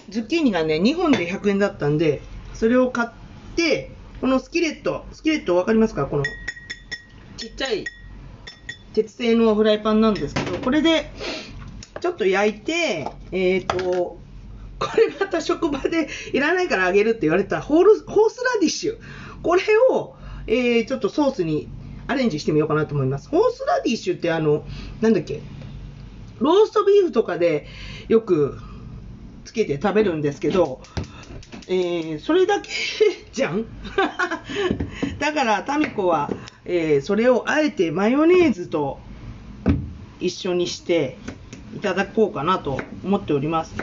[0.09, 2.21] ズッキーニがね、2本で100円だったんで、
[2.53, 3.09] それを買っ
[3.55, 3.91] て、
[4.21, 6.05] このスキレット、スキレットわかりますか？
[6.05, 6.23] この、
[7.37, 7.85] ちっちゃい、
[8.93, 11.11] 鉄製のフライパンなんですけど、これで、
[11.99, 14.17] ちょっと焼いて、えっ、と、
[14.79, 18.97] これまた職場でいらないからあげるって言われたホールホースラディッシュ。
[19.41, 20.15] これを、
[20.47, 21.69] えー、ちょっとソースに
[22.07, 23.29] アレンジしてみようかなと思います。
[23.29, 24.65] ホースラディッシュってあの、
[24.99, 25.41] なんだっけ、
[26.39, 27.67] ローストビーフとかで
[28.09, 28.59] よく
[29.45, 30.81] つけて食べるんですけど、
[31.67, 32.69] えー、それだけ
[33.31, 33.65] じゃん
[35.19, 36.29] だからタミコは、
[36.65, 38.99] えー、それをあえてマヨネーズと
[40.19, 41.17] 一緒にして
[41.75, 43.73] いただこうかなと思っております。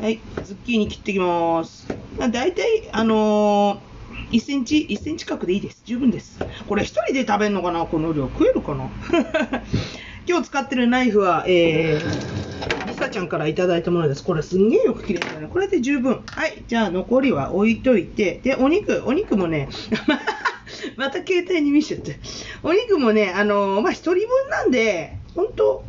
[0.00, 1.88] はい、ズッキーニ切ってきます。
[2.18, 5.82] だいたい、あのー、1センチ、1センチ角でいいです。
[5.86, 6.38] 十分です。
[6.68, 7.86] これ一人で食べるのかな？
[7.86, 8.24] この量。
[8.24, 8.90] 食えるかな？
[10.28, 14.24] 今日使ってるナイフは、えー、リサちゃんからいただいたものです。
[14.24, 15.48] これすんげえよく切れたね。
[15.48, 16.24] これで十分。
[16.26, 18.40] はい、じゃあ残りは置いといて。
[18.42, 19.68] で、お肉、お肉もね、
[20.96, 22.18] また携帯に見せちゃって。
[22.62, 25.84] お肉もね、あのー、まあ、一人分なんで、ほんと、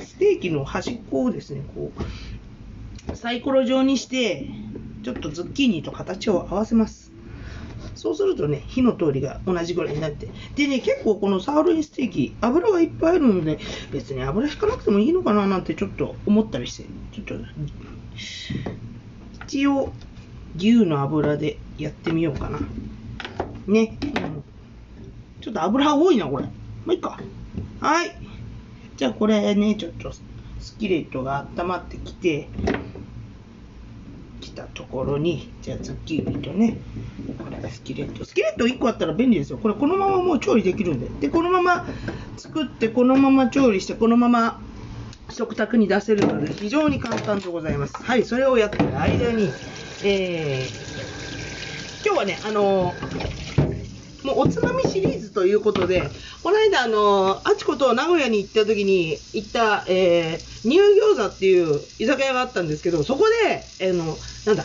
[0.00, 1.92] ステーキの端っこをですね、こ
[3.12, 4.48] う、サイコロ状にして、
[5.04, 7.09] ちょっとズッキーニと形を合わせます。
[7.94, 10.28] そうするとね、火の通りが同じぐらいになって。
[10.54, 13.58] でね、結構このサーロインステーキ、油がいっぱいあるので、
[13.92, 17.44] 別に油引かなくてもいいのかななんてちょっと思ったりして、ちょっと、
[19.46, 19.92] 一応、
[20.56, 22.60] 牛の油でやってみようかな。
[23.66, 23.98] ね。
[24.02, 24.44] うん
[25.40, 26.44] ちょっと油多いな、これ。
[26.44, 26.52] ま
[26.90, 27.18] あ、いいか。
[27.80, 28.10] はい。
[28.96, 32.50] じゃあこれね、ちょっとスキレットが温まってきて、
[34.50, 36.76] きたところに、じゃあズッキーニとね、
[37.38, 38.24] これスキレット。
[38.24, 39.58] スキレット1個あったら便利ですよ。
[39.58, 41.08] これこのままもう調理できるんで。
[41.20, 41.86] で、このまま
[42.36, 44.60] 作って、このまま調理して、このまま
[45.30, 47.94] 食卓に出せるので、非常に簡単でございます。
[47.96, 49.48] はい、それをやってる間に、
[50.04, 53.39] えー、今日はね、あのー
[54.24, 56.02] もうおつまみシリーズということで、
[56.42, 60.82] この間、あの、あちこと名古屋に行った時に行った、えー、ニュー
[61.16, 64.16] 餃子っていう居酒屋があったんですけど、そこで、えー、の、
[64.46, 64.64] なんだ、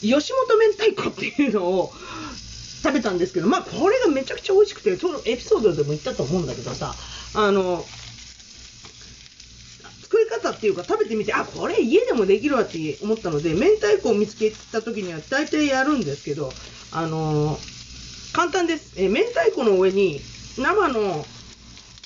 [0.00, 1.92] 吉本明太子っていうのを
[2.82, 6.94] 食べたんですけど、まあ、これがめちゃくちゃ美味しくて、そのエピソードでも言ったと思うんだけどさ、
[7.34, 7.86] あの、
[10.02, 16.52] 作り方っていうか食べてみて、あ、これ家でもできるわって思ったので、明太子を見つけた時には大体やるんですけど、
[16.90, 17.58] あの
[18.32, 18.94] 簡単です。
[18.96, 20.20] え明太子の上に
[20.58, 21.24] 生の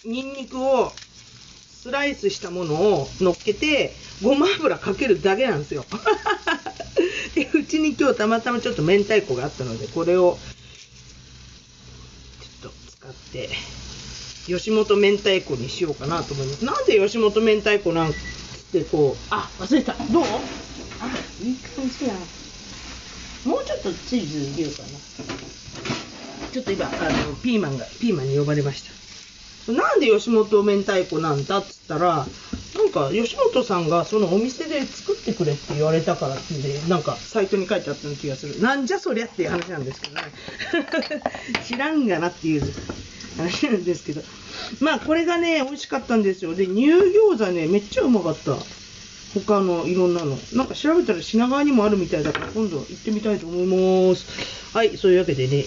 [0.04, 5.84] ニンニクをスライスしたものを乗っけて、ごま油かけるだけなんですよ。
[7.34, 10.38] で、うちに今日たまたまちょっと明太子があったので、これを
[12.40, 13.48] ちょっと使って、
[14.46, 16.64] 吉本明太子にしようかなと思います。
[16.64, 18.12] なんで吉本明太子なん
[18.72, 19.92] てこう、あ、忘れた。
[20.10, 20.24] どう？
[20.24, 20.28] あ、
[21.44, 22.14] いい感じや。
[23.44, 24.88] もうちょっとチーズ入れようかな。
[26.52, 29.72] ちょっと今、あの、ピーマンが、ピーマンに呼ばれました。
[29.72, 32.26] なんで吉本明太子なんだっつったら、
[32.76, 38.60] なんか吉本さんがそのお店で作ってくれって言われたからってんで、なんかサイトに書いてあったような気がする。
[38.60, 40.22] なんじゃそりゃっていう話なんですけどね。
[41.66, 42.62] 知らんがなっていう
[43.38, 44.22] 話なんですけど。
[44.80, 46.54] まあ、これがね、美味しかったんですよ。
[46.54, 48.56] で、乳餃子ね、めっちゃうまかった。
[49.34, 50.38] 他のいろんなの。
[50.54, 54.26] なんか調べたら品川にもあるみたいだから、今度行ってみたいと思います。
[54.76, 55.60] はい、そういうわけでね、え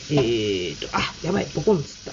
[0.73, 2.11] ーと、あ、やばい、ボコンつった。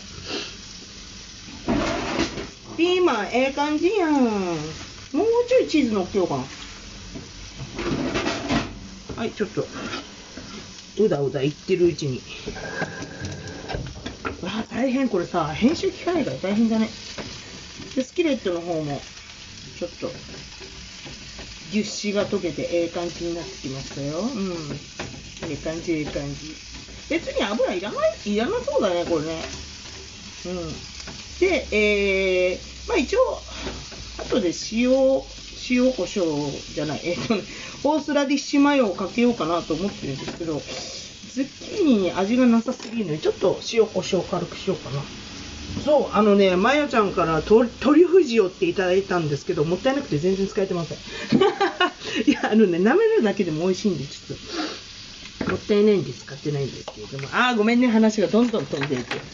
[2.77, 4.13] ピーマン、ええ感じやん。
[4.13, 6.45] もうちょいチーズ乗っけようかな。
[9.17, 9.67] はい、ちょっと、
[10.99, 12.21] うだうだ言ってるうちに。
[14.43, 16.89] わあ、大変、これさ、編集機械から大変だね。
[17.95, 19.01] で、スキレットの方も、
[19.79, 20.11] ちょっと、
[21.71, 24.21] 樹脂が溶けてええ感じになってきましたよ。
[24.21, 24.53] うん。
[25.51, 26.55] ええ感じ、ええ感じ。
[27.09, 29.43] 別に油いらない、いらなそうだね、これね。
[30.47, 30.73] うん。
[31.41, 33.21] で、えー、まあ一応、
[34.19, 34.91] 後で塩、
[35.69, 37.43] 塩コショウじゃない、えっ、とね、
[37.83, 45.03] ホースラディッシュマヨをかけようかなと思ってるんですけど、ズッキーニに味がなさすぎるので、ちょっと塩コショウ軽くしようかな。
[45.79, 50.99] そう、あのね、まやちゃんからトトリュフ塩っていただいたんですけど、もったいなくて全然使えてません。
[52.27, 54.39] いや、あのね、舐めるだけでも美味しいんで、ちょっ
[55.45, 59.29] と、もったいないんで使ってないんですけれども、あー、ごめんね、話がどんどん飛んでいく。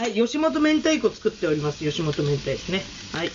[0.00, 1.84] はい、吉本明太子作っております。
[1.84, 2.84] 吉本明太子ね。
[3.12, 3.30] はい。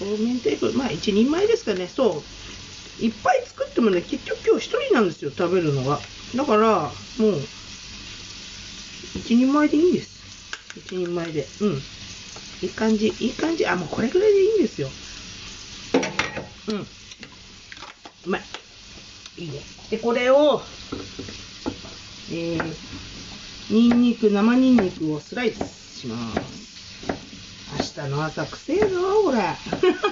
[0.00, 1.88] 明太子、まあ一人前ですかね。
[1.88, 2.24] そ
[2.98, 3.02] う。
[3.04, 6.00] いっぱい作ってもね、結局今日一人なんですよ、食べるのが。
[6.34, 7.50] だから、もう、
[9.14, 10.15] 一人前でいいんです。
[10.76, 11.48] 一人前で。
[11.60, 11.82] うん。
[12.62, 13.66] いい感じ、いい感じ。
[13.66, 14.90] あ、もうこれぐらいでいいんですよ。
[16.66, 16.86] うん。
[18.26, 18.42] うまい。
[19.38, 19.62] いいね。
[19.90, 20.62] で、これを、
[22.30, 22.76] えー、
[23.70, 26.66] ニンニク、生ニンニクをスライスします。
[27.96, 29.58] 明日の朝くせえぞ、ほら。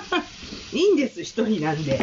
[0.73, 1.99] いいんです、一人なんで。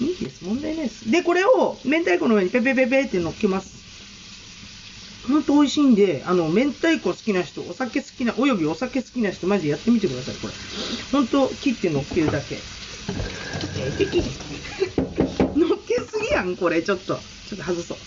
[0.00, 1.10] いいです、問題ないです。
[1.10, 3.85] で、これを明太子の上にペペペペって乗っけます。
[5.26, 10.52] ほんと美味しいんで、あの、明太子好きな人、お酒好きな、およびお酒好きな人、マジでやってみてください、これ。
[11.10, 12.58] ほんと、切って乗っけるだけ。
[15.56, 17.18] 乗っけすぎやん、これ、ちょっと。
[17.48, 17.98] ちょっと外そう。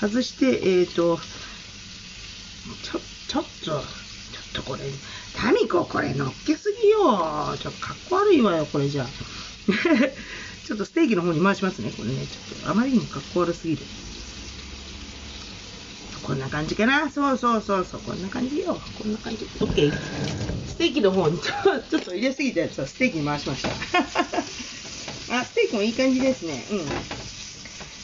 [0.00, 1.18] 外して、えーと、
[2.82, 3.82] ちょ、ちょっと、ちょっ
[4.54, 4.82] とこれ、
[5.36, 7.56] タミコ、これ乗っけすぎよ。
[7.58, 9.06] ちょっとかっこ悪いわよ、これじゃあ。
[10.64, 12.26] ちょっとステーキの方に回しますね、これね。
[12.26, 13.82] ちょっと、あまりにもかっこ悪すぎる。
[16.22, 17.10] こんな感じかな。
[17.10, 18.00] そうそうそうそう。
[18.00, 18.80] こんな感じよ。
[18.96, 19.44] こんな感じ。
[19.60, 19.92] オッケー。
[19.92, 21.52] ステーキの方にちょ
[21.90, 23.68] ちょっと入れすぎたやつはステーキに回しました。
[25.38, 26.66] あ、ステーキもいい感じですね。
[26.70, 26.86] うん。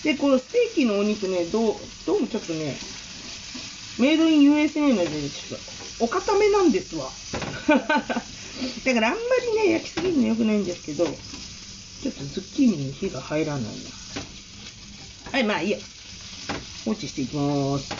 [0.02, 2.78] で、このステーキのお肉ね、どう、どうもちょっとね、
[3.98, 5.60] メイドイン USA ので、ちょっ
[5.98, 7.10] と、お固めなんですわ。
[7.68, 9.20] だからあんま
[9.62, 13.70] りね、焼きすぎるの良くないんですけど、ちょっとズッキーニに火が入らないな。
[15.32, 15.78] はい、まあいいや。
[16.88, 17.92] 放置していきます。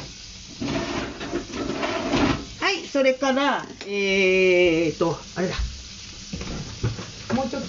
[2.62, 5.55] はい、それから、えーと、あれだ。
[7.34, 7.68] もうちょっと。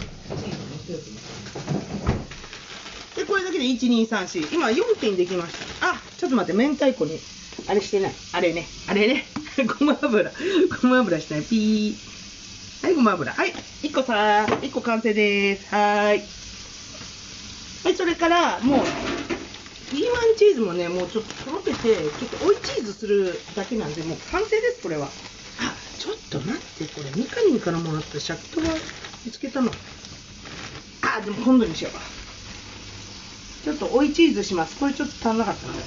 [3.20, 4.56] で、これだけで1、2、3、4。
[4.56, 5.90] 今4点できました。
[5.90, 7.20] あ、ちょっと待って、明太子に、
[7.68, 8.14] あれしてない。
[8.32, 9.26] あれね、あれね。
[9.78, 10.32] ごま油。
[10.82, 11.44] ごま油してない。
[11.44, 12.86] ピー。
[12.86, 13.34] はい、ごま油。
[13.34, 13.54] はい、
[13.84, 15.68] 1個さ、1個完成です。
[15.76, 16.24] はーい。
[17.84, 19.39] はい、それから、もう、
[19.90, 25.08] ピーマンチーズもね、もうちょっととろけて、ちょっと追いチーズするだけなんで、もう完成です、これは。
[25.08, 25.10] あ、
[25.98, 28.68] ちょっと待って、これ、ミカリンからもらったシャキトが
[29.26, 29.72] 見つけたの。
[31.02, 32.02] あ、でも今度にしようか。
[33.64, 34.78] ちょっと追いチーズします。
[34.78, 35.80] これちょっと足んなかったので。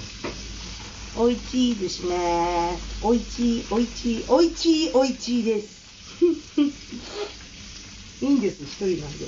[1.15, 3.07] 追いチーズしまーす。
[3.07, 5.83] 追いチー、追いチー、追いチー、追いチーです。
[8.23, 9.27] いいんです、一人なんで。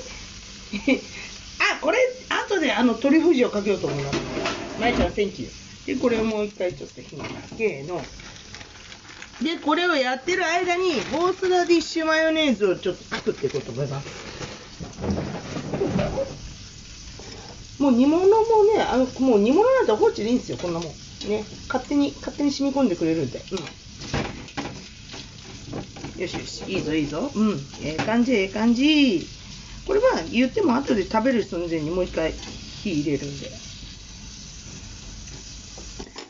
[1.72, 1.98] あ、これ、
[2.28, 4.80] 後であの、トリュフ塩かけようと思います。
[4.80, 5.94] まいちゃん、 Thank you。
[5.94, 8.00] で、これをもう一回ちょっと火にかけの。
[9.42, 14.24] で、これをやってる間に、ホースラディッシュマヨネーズをちょっと作っていこうと思います。
[17.78, 18.32] もう煮物も
[18.74, 20.88] ね、あの、もう煮物なんて放置でいいんですよ、こんなもん。
[21.28, 21.44] ね。
[21.68, 23.42] 勝手に、勝手に染み込んでくれるんで。
[23.52, 23.58] うん。
[26.22, 27.30] よしよし、いいぞいいぞ。
[27.34, 27.66] うん。
[27.82, 29.26] ええ感じ、ええ感じ。
[29.86, 33.64] これは言っても後で食べる寸前にもう一回火入れるんで。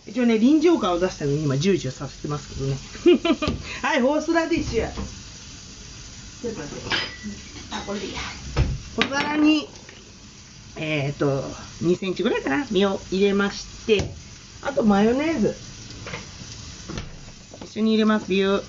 [0.07, 2.77] 一応ね、臨場感を出すために今、ジュージューさせてますけどね。
[3.83, 4.89] はい、ホースラディッシュ。
[6.43, 6.83] ちょっと待って。
[7.71, 8.21] あ、これでいいや。
[8.97, 9.69] 小皿に、
[10.77, 11.43] えっ、ー、と、
[11.83, 14.09] 2センチぐらいかな、身を入れまして、
[14.63, 15.57] あとマヨネーズ。
[17.65, 18.63] 一緒に入れます、ビュー。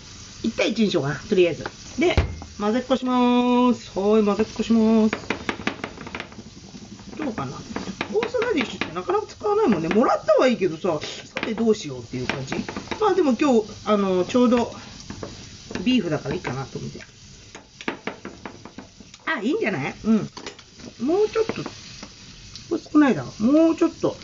[0.45, 1.65] 1対1にしようかな、とりあえず。
[1.99, 2.15] で、
[2.57, 3.91] 混ぜっこしまーす。
[3.99, 5.15] はーい、混ぜっこしまーす。
[7.17, 7.51] どうかな
[8.13, 9.89] ホースラディッシュってなかなか使わないもんね。
[9.89, 12.55] もらったはいいけどさ、さてどうしようっていう感じ。
[13.01, 14.71] まあでも今日、あの、ちょうど、
[15.83, 16.99] ビーフだからいいかなと思って。
[19.25, 19.95] あ、いいんじゃない？
[20.05, 20.15] うん。
[21.05, 21.61] もうちょっと、こ
[22.71, 23.33] れ少ないだろ。
[23.45, 24.15] もうちょっと。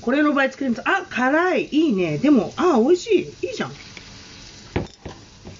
[0.00, 0.82] これの倍作ります。
[0.84, 1.68] あ、辛い。
[1.72, 2.18] いいね。
[2.18, 3.12] でも、あ、美味し
[3.42, 3.46] い。
[3.48, 3.72] いいじゃん。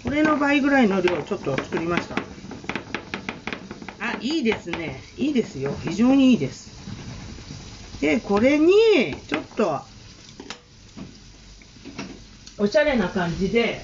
[0.07, 2.15] これの倍ぐらいの量をちょっと作りました。
[3.99, 5.03] あ、いいですね。
[5.19, 5.75] いいですよ。
[5.83, 8.01] 非常にいいです。
[8.01, 8.73] で、これに、
[9.27, 9.81] ちょっと、
[12.57, 13.81] おしゃれな感じで、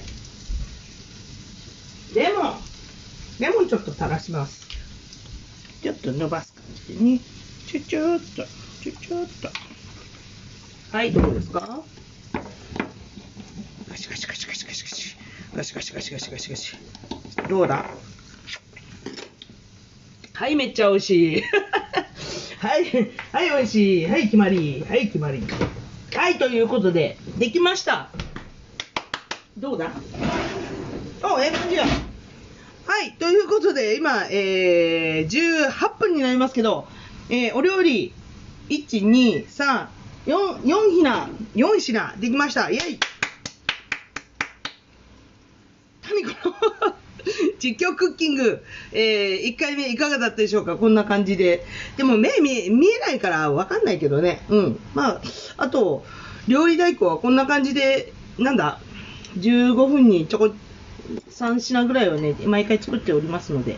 [2.15, 2.53] レモン。
[3.41, 4.65] レモンちょっと垂らします。
[5.81, 7.19] ちょっと伸ばす感じでね。
[7.67, 8.45] ちょちょっと、
[8.81, 9.49] ちょちょっと。
[10.97, 11.81] はい、どうですか？
[13.93, 15.15] ガシガシガシガシガシガシ。
[15.55, 16.75] ガシガシガシガシガシガシ。
[17.47, 17.85] どうだ
[20.33, 21.43] はい、めっちゃ美味しい。
[22.57, 22.85] はい、
[23.31, 24.05] はい、美味しい。
[24.07, 24.83] はい、決まり。
[24.89, 25.43] はい、決まり。
[26.15, 28.09] はい、ということで、できました。
[29.57, 29.91] どうだ
[31.21, 31.85] お、ええ感じや。
[31.85, 36.87] はい、ということで、今、えー、18分になりますけど、
[37.29, 38.11] えー、お料理、
[38.69, 39.87] 1、2、3、
[40.25, 42.71] 4、4品、4品できました。
[42.71, 42.99] イェイ
[46.03, 46.55] タミコの
[47.63, 48.61] 実況クッキング、
[48.91, 50.75] えー、1回目いかがだったでしょうか？
[50.75, 51.65] こんな感じで。
[51.95, 54.41] でも目見見えないからわかんないけどね。
[54.49, 54.79] うん。
[54.93, 55.21] まあ、
[55.57, 56.03] あと、
[56.47, 58.79] 料理代行はこんな感じで、なんだ、
[59.37, 60.53] 15分にちょこ、
[61.29, 63.77] 3品ぐらいをね、毎回作っておりますので、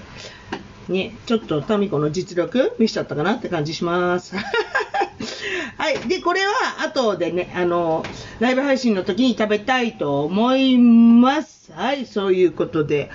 [0.87, 4.35] ね、ちょっとタミコの実力見せちゃったかなって感じします。
[5.77, 5.99] はい。
[6.07, 8.03] で、これは後でね、あの、
[8.39, 11.71] ライブ配信の時に食べたいと思います。
[11.71, 12.05] はい。
[12.05, 13.09] そういうことで、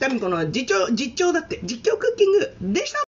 [0.00, 3.00] タミコの実況、実況だって、実況クッキングでした。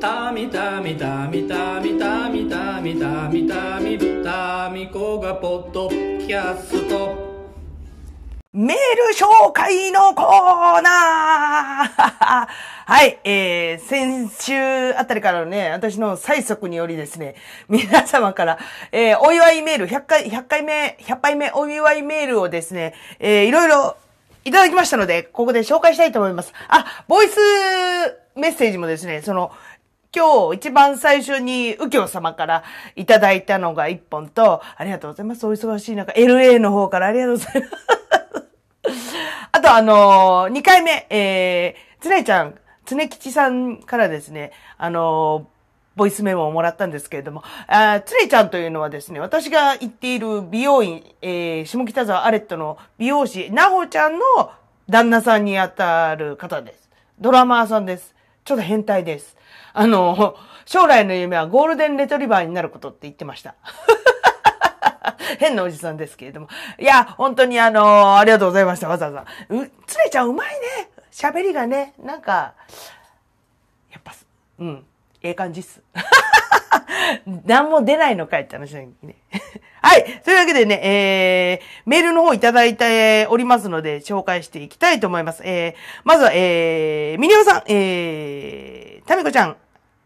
[0.00, 7.26] たみたみたみたみたみたみたみたみたみこがポッドキャスト
[8.52, 8.78] メール
[9.18, 12.46] 紹介のコーナー
[12.86, 17.34] はい、えー、先週あたりからね、私の催促によりですね、
[17.68, 18.58] 皆様から、
[18.92, 23.96] えー、お祝いメール、100回、100回目、100杯目お祝いメールをですね、えー、いろいろ
[24.46, 26.52] いただきましたので、ここで紹介したいと思います。
[26.68, 27.36] あ、ボイス
[28.36, 29.50] メッセージもですね、その、
[30.14, 32.62] 今日一番最初に右京様から
[32.94, 35.44] いただいたのが1本と、ありがとうございます。
[35.48, 37.74] お忙しい中、LA の方からありがとうございます。
[39.50, 45.55] あとあのー、2回目、えー、つねちゃん、つねきちさんからですね、あのー、
[45.96, 54.24] ボイスメモをもらったんですけれども、あつねちゃんというのはですね、私が行っている美容院、えー、下北沢アレットの美容師、なほちゃんの
[54.88, 56.90] 旦那さんにあたる方です。
[57.18, 58.14] ドラマーさんです。
[58.44, 59.36] ちょっと変態です。
[59.72, 60.36] あの、
[60.66, 63.54] 将来の夢はゴールデンレトリバーになることって言ってました。
[65.38, 66.48] 変なおじさんですけれども。
[66.78, 69.24] いや、本当にあのーありがとうございました、わざわざ。
[69.48, 70.90] う、つねちゃんうまいね。
[71.10, 72.54] 喋りがね、なんか、
[73.90, 74.12] やっぱ、
[74.58, 74.86] うん、
[75.26, 75.82] ええ感じっす。
[77.44, 79.16] 何も出ないのかいって話だけどね。
[79.82, 80.20] はい。
[80.24, 85.42] というわけでね、えー、メールの方いただいておりますので、紹介していきたいと思います。
[85.44, 85.74] えー、
[86.04, 89.56] まずは、えー、ミニオさん、えー、タミコちゃん、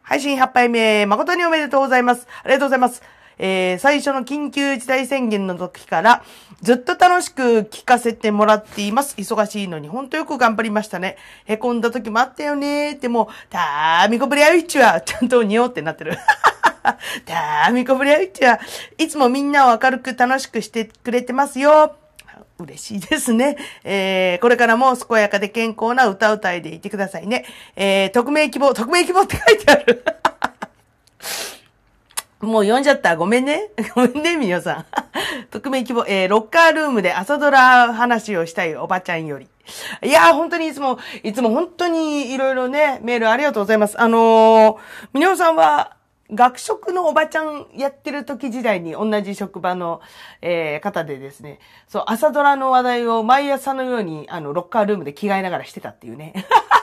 [0.03, 2.27] 配信8杯目、誠におめでとうございます。
[2.43, 3.03] ありがとうございます。
[3.43, 6.23] えー、最初の緊急事態宣言の時から、
[6.61, 9.17] ずっと楽しく聞かせてもらっています。
[9.17, 11.17] 忙しいのに、ほんとよく頑張りましたね。
[11.47, 12.97] へこんだ時もあったよね。
[12.97, 16.19] でもう、たーみこぶりあういちは、ちゃんとにおってなってる。
[17.25, 18.61] たーみこぶりあういちは、
[18.99, 21.97] いつもみんなを明るく楽しくしてくれてますよ。
[22.59, 23.57] 嬉しいですね。
[23.85, 27.47] えー、これからも健やかで健康な歌うたいでいてくださいね。
[27.75, 30.05] えー、匿名希望、匿名希望って書いてある。
[32.41, 33.17] もう読んじゃった。
[33.17, 33.71] ごめんね。
[33.95, 34.87] ごめんね、みよさん。
[35.51, 39.49] 匿名希望、えー、ロッカールームで朝ドラ話をしたいおばちゃんより。
[40.03, 44.01] いやー、本当にいつも、いつも本当にいろいろね、メールありがとうございます。
[44.01, 44.77] あのー、
[45.13, 45.97] みよさんは、
[46.33, 50.01] 学食のおばちゃんやってる時時代に同じ職場の、
[50.41, 56.33] えー方でですね、そう、朝ドラの話題を毎朝のように、あの、ロッカールームで着替えながらしてたっていうね。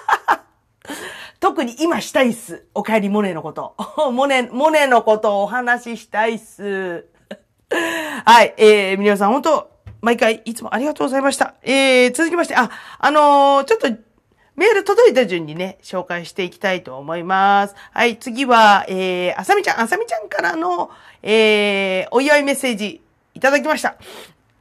[1.39, 2.65] 特に今したいっす。
[2.73, 3.75] お帰りモネのこと。
[4.11, 7.05] モネ、モネのことをお話ししたいっす。
[8.25, 9.69] はい、えー、皆さん本当
[10.01, 11.55] 毎回いつもありがとうございました。
[11.61, 13.87] えー、続きまして、あ、あのーちょっと、
[14.55, 17.75] メール届いた順にね、紹介していきたいと思います。
[17.93, 20.89] はい、次は、えー、あさみちゃん、あさみちゃんからの、
[21.21, 23.01] えー、お祝いメッセージ
[23.35, 23.97] いただきました。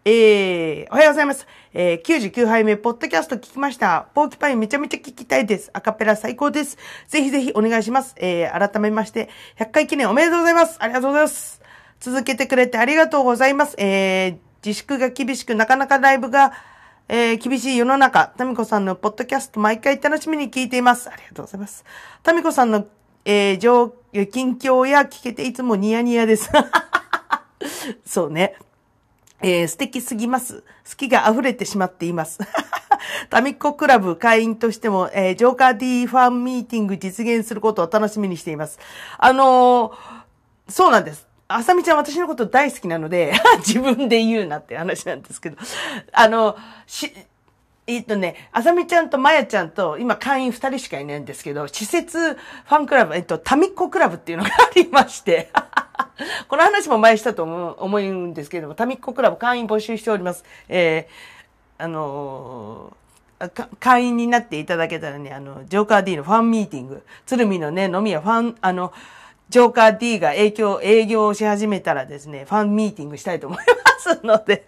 [0.05, 1.47] えー、おはようございます。
[1.79, 4.09] えー、99杯目、ポッドキャスト聞きました。
[4.15, 5.69] ポーキパインめちゃめちゃ聞きたいです。
[5.75, 6.79] アカペラ最高です。
[7.07, 8.15] ぜひぜひお願いします。
[8.17, 10.79] えー、改めまして、100回記念おめでとうございます。
[10.81, 11.61] ありがとうございます。
[12.01, 13.75] 続けてくれてありがとうございます。
[13.77, 16.55] えー、自粛が厳しく、なかなかライブが、
[17.11, 21.11] えー厳しい世の中、タミコさんのポッドキャスト毎回楽しみに聞いています。
[21.11, 21.85] ありがとうございます。
[22.23, 22.87] タミコさんの、
[23.27, 23.95] えー、状
[24.33, 26.51] 近況や聞けていつもニヤニヤです。
[28.07, 28.57] そうね。
[29.43, 30.63] えー素敵すぎます。
[30.89, 32.39] 好きが溢れてしまっています。
[33.31, 38.79] タミッコクラブ会員としても、えージョーカー D ファンミーティング実現することを楽しみにしています。
[39.19, 40.17] あのー
[40.69, 41.27] そうなんです。
[41.49, 43.33] あさみちゃん私のこと大好きなので、
[43.65, 45.57] 自分で言うなって話なんですけど、
[46.13, 46.57] あの、
[46.87, 47.13] し、
[47.87, 55.51] えっとね、あさみちゃんとまやちゃんと、今会員二人しかいないんですけど、施設ファンクラブ、えっと、タミッコクラブっていうのがありまして、
[56.49, 60.45] この話も前したと思う思うんですけれども、タミッコクラブ会員募集しております。
[60.69, 63.07] えー、あのー
[63.81, 68.95] 会員になっていただけたらね、あの、ジョーカー D のファンミーティング、鶴見のね、飲み屋ファン、あの、
[69.51, 73.65] ジョーカー D が影響、営業をし始めたらですね、ファンミーティングしたいと思いま
[73.99, 74.65] すので、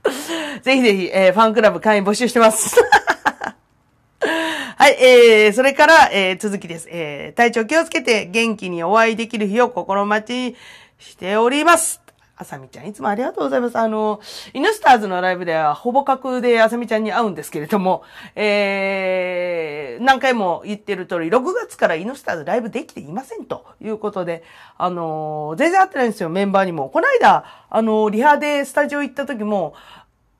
[0.62, 2.80] ぜひぜひ、えーファンクラブ会員募集してます。
[4.80, 6.88] はい、えー、それから、えー、続きです。
[6.90, 10.56] えー、体調気をつけて元気にお会いできる日を心待ち
[10.96, 12.00] しております。
[12.34, 13.76] あさみちゃん、いつもありがとうございます。
[13.76, 14.20] あの、
[14.54, 18.02] イヌスターズのライブでは、ほぼ格であさみちゃんに会うんですけれども、
[18.34, 24.42] えー、何回も言ってる通り、6月からイヌスターズライブできていませんということで、
[24.78, 26.88] あの、全然会ってないんですよ、メンバーにも。
[26.88, 29.74] この間、あの、リハでスタジオ行った時も、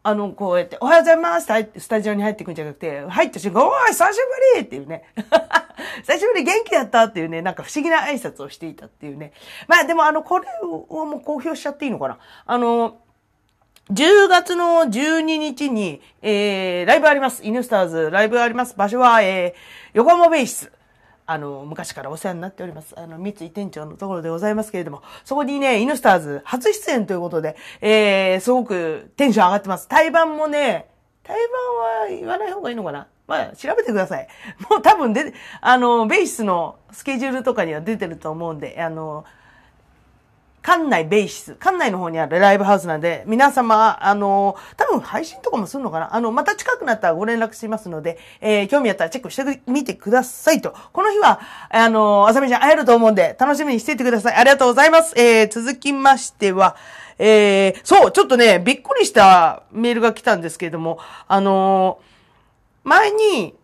[0.03, 4.16] あの、こうやって、おはようございますって、スタジオに入ってくんじゃなくて、入った瞬間、おい、久し
[4.55, 5.05] ぶりっていうね。
[6.03, 9.32] 久しぶり元気だったっていうね、なんか不思議な挨拶をしていたっていうね。
[9.68, 12.18] まあでもあの、これをもう公表しちゃっていいのかな。
[12.46, 12.96] あの、
[13.92, 17.44] 10月の12日に、えー、ライブあります。
[17.44, 18.74] イヌスターズ、ライブあります。
[18.76, 20.72] 場所は、えー、横浜ベース。
[21.31, 22.93] あの、昔からお世話になっております。
[22.99, 29.87] あの、三井店長のところでございますけれども、そこにね、イヌスターズ初出演ということで、えー、すごくテンション上がってます。
[29.87, 30.91] 対バンもね、
[31.22, 33.07] 対バンは言わない方がいいのかな？
[33.28, 34.26] まあ、調べてください。
[34.68, 39.24] もう多分で、あの、ベースのスケジュールとかには出てると思うんで、あの、
[40.63, 46.15] 館内ベーシス、館内の方にあるライブハウスなんで、皆様、あの、多分配信とかもするのかな？
[46.15, 50.75] あの、また近くなったらご連絡しますので、えー興味あったらチェックしてみてくださいと。
[50.93, 51.41] この日は、
[51.71, 54.35] あの、あさみちゃん会えると思うんで、楽しみにしていてください。
[54.35, 55.15] ありがとうございます。
[55.19, 56.77] えー続きましては、
[57.19, 62.01] えーそう、ちょっとね、びっくりしたメールが来たんですけれども、あの
[62.85, 63.55] 前に、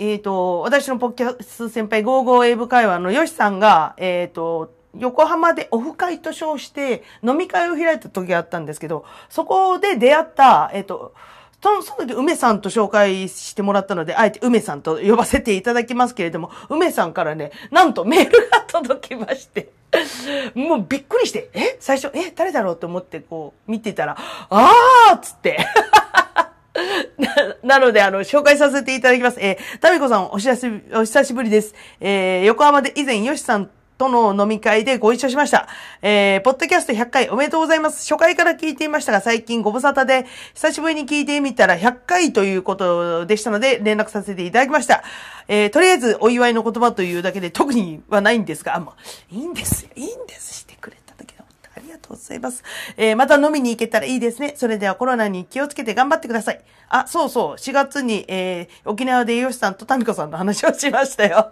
[0.00, 11.14] えっ、と、私のポッキャス先輩、ゴーゴー英語会話のヨシさんが、えっ、と、横浜でオフ会と称して飲み会を開いた時があったんですけど、そこで出会った、えっ、と、
[11.60, 19.70] その、その時、梅さんと紹介してもらったので、あえて梅さんと呼ばせていただきますけれども、梅さんからね、なんとメールが届きまして、
[20.54, 21.76] もうびっくりして、え？
[21.80, 22.30] 最初、え？
[22.30, 24.16] 誰だろうと思ってこう見てたら、
[24.50, 25.58] あーっつって。
[27.18, 29.40] ななので、あの、紹介させていただきます。
[29.40, 31.74] えー、タミコさん、お久しぶり、お久しぶりです。
[32.00, 33.68] えー、横浜で以前、ヨシさん
[33.98, 35.68] との飲み会でご一緒しました。
[36.00, 38.02] えー、ポッドキャスト100回おめでとうございます。
[38.10, 45.02] 初回から聞いていましたが、最近ご無沙汰で、久しぶりに聞いてみたら100回ということでしたので、連絡させていただきました。
[45.48, 48.96] えー、とりあえず、お祝いの言葉というだけで特にはないんですが、あ、まあ、
[49.30, 49.90] いいんですよ。
[49.96, 50.54] いいんです。
[50.60, 51.38] してくれただけで。
[51.78, 52.62] ありがとうございます。
[52.96, 54.54] えー、また飲みに行けたらいいですね。
[54.56, 56.60] それではコロナに気をつけて頑張ってください。
[56.88, 57.54] あ、そうそう。
[57.54, 61.50] 4月に、えー、沖縄でヨシさんとタミコさんの話をしましたよ。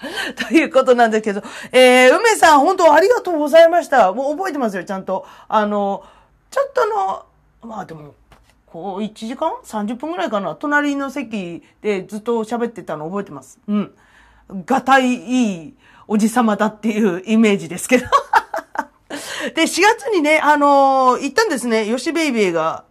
[0.48, 1.42] ということなんですけど、
[1.72, 4.12] えー、梅さん、本当ありがとうございました。
[4.12, 5.26] もう覚えてますよ、ちゃんと。
[5.48, 6.04] あの、
[6.50, 7.26] ちょっとの、
[7.62, 8.14] まあでも、
[8.66, 10.54] こう、1時間 ?30 分ぐらいかな？
[10.54, 13.58] 隣の席でずっと喋ってたの覚えてます。
[13.68, 13.94] うん。
[14.64, 15.74] がたいいい
[16.08, 18.06] おじさまだっていうイメージですけど。
[19.54, 21.86] で、4月にね、あのー行ったんですね。
[21.86, 22.84] ヨシベイベーが、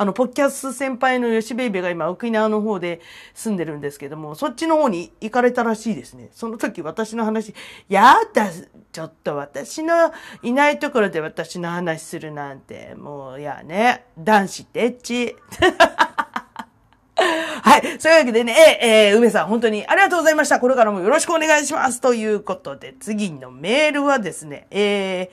[0.00, 3.00] あの、ポッキャス先輩のヨシベイベが今、沖縄の方で
[3.34, 6.28] 住んでるんですけども、そっちの方に行かれたらしいですね。
[6.30, 7.52] その時私の話、
[7.88, 8.48] やだ、
[8.92, 10.12] ちょっと私の
[10.44, 15.36] いないところで私の話するなんて、もう、やね、男子ってエッチ。
[17.18, 17.96] はい。
[17.98, 20.60] そういうわけでね、えー、梅さん、本当にありがとうございました。
[20.60, 22.00] これからもよろしくお願いします。
[22.00, 25.28] ということで、次のメールはですね、えー、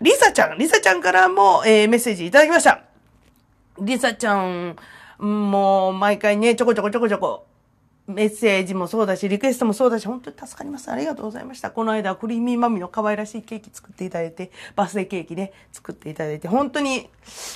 [0.00, 2.91] リサちゃん、リサちゃんからも、えー、メッセージいただきました。
[3.80, 4.76] リサちゃん、
[5.18, 7.46] もう、毎回ね、ちょこちょこちょこちょこ、
[8.06, 10.90] メッセージもそうだし、リクエストもそうだし、本当に助かります。
[10.90, 11.70] ありがとうございました。
[11.70, 17.08] この間、クリーミーマミの可愛らしいケーキ作っていただいて、バースデーケーキね、作っていただいて、本当に、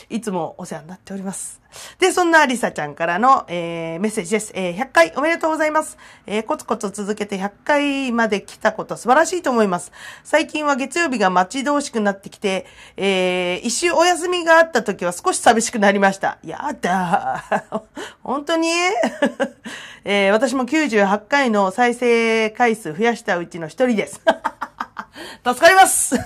[0.09, 1.61] いつもお世話になっております。
[1.99, 4.53] で、そんなリサちゃんからの、えー、メッセージです。
[4.55, 5.97] えー、100回おめでとうございます。
[6.27, 9.93] えー、コツコツ続けて100回まで来たこと素晴らしいと思います。
[10.25, 12.67] 最近は月曜日が待ち遠しくなってきて、
[12.97, 16.39] えー、一週お休みがあった時は少し寂しくなりました。
[16.45, 17.83] やだー。
[18.23, 18.69] 本当に？
[20.05, 24.21] えー、私も98回の再生回数増やしたうちの一人です。
[25.45, 26.17] 助かります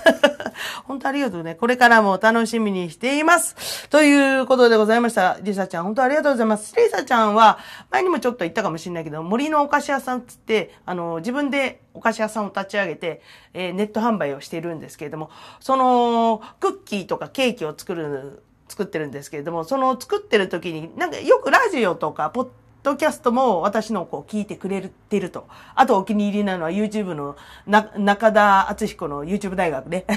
[0.86, 1.54] 本当ありがとうね。
[1.54, 3.88] これからも楽しみにしています。
[3.88, 5.38] ということでございました。
[5.42, 6.74] リサちゃん、本当ありがとうございます。
[6.76, 7.58] リサちゃんは、
[7.90, 13.22] 前にもちょっと言ったかもしれないけど、森のお菓子屋さんつって、あの、自分でお菓子屋さんを立ち上げて、
[13.54, 15.30] えーネット販売をしているんですけれども、
[15.60, 22.48] その、クッキーとかケーキを作る、作ってるんですけれども、その作ってる時に、なんかよくラジオとか、ポッ
[22.82, 25.46] ドキャストも私のこう聞いてくれてると。
[25.74, 30.04] あとお気に入りなのは YouTube のな中田敦彦の YouTube 大学ね。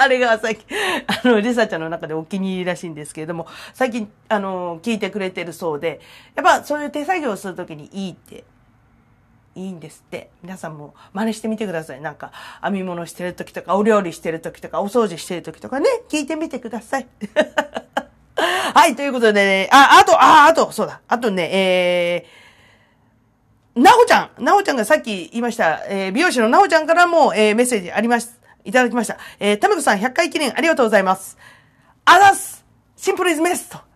[0.00, 0.64] あれが最近、
[1.24, 6.00] あの、リサちゃんの中でお気に入りらしいんですけれども、最近、あの、聞いてくれてるそうで、
[6.36, 8.44] やっぱそういう手作業をするときにいいって
[9.56, 10.30] いいんですって。
[10.40, 12.00] 皆さんも真似してみてください。
[12.00, 12.30] なんか、
[12.62, 17.08] 編み物してる時とか、お料理してる時とか、お掃除してる時とかね、聞いてみてください。
[18.74, 21.00] はい、ということでね、あ、あと、あ、あと、そうだ。
[21.08, 28.38] あとね、えー、なほちゃん、なほちゃんがさっき言いました、えー、美容師のなほちゃんからも、えー、メッセージあります。
[28.64, 29.18] いただきました。
[29.40, 31.36] えー、ためこさん100回記念ありがとうございます。
[32.04, 32.64] あざす
[32.96, 33.78] シンプルイズメスト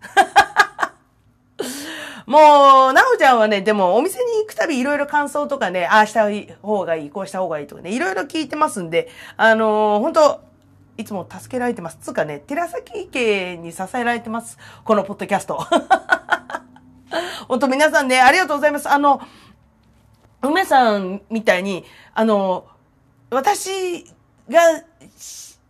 [2.26, 6.28] もう、なおちゃんはね、でもお店に行くたびいろいろ感想とかね、ああした
[6.62, 10.40] 方がいい、こうした方がいいとかね、いろいろ聞いてますんで、あのー本当
[11.02, 11.98] いつも助けられてます。
[12.00, 14.56] つうかね、寺崎家に支えられてます。
[14.84, 15.58] このポッドキャスト。
[17.48, 18.88] 本当皆さんね、ありがとうございます。
[18.88, 19.20] あの、
[20.42, 21.84] 梅さんみたいに、
[22.14, 22.66] あの、
[23.30, 24.04] 私
[24.48, 24.60] が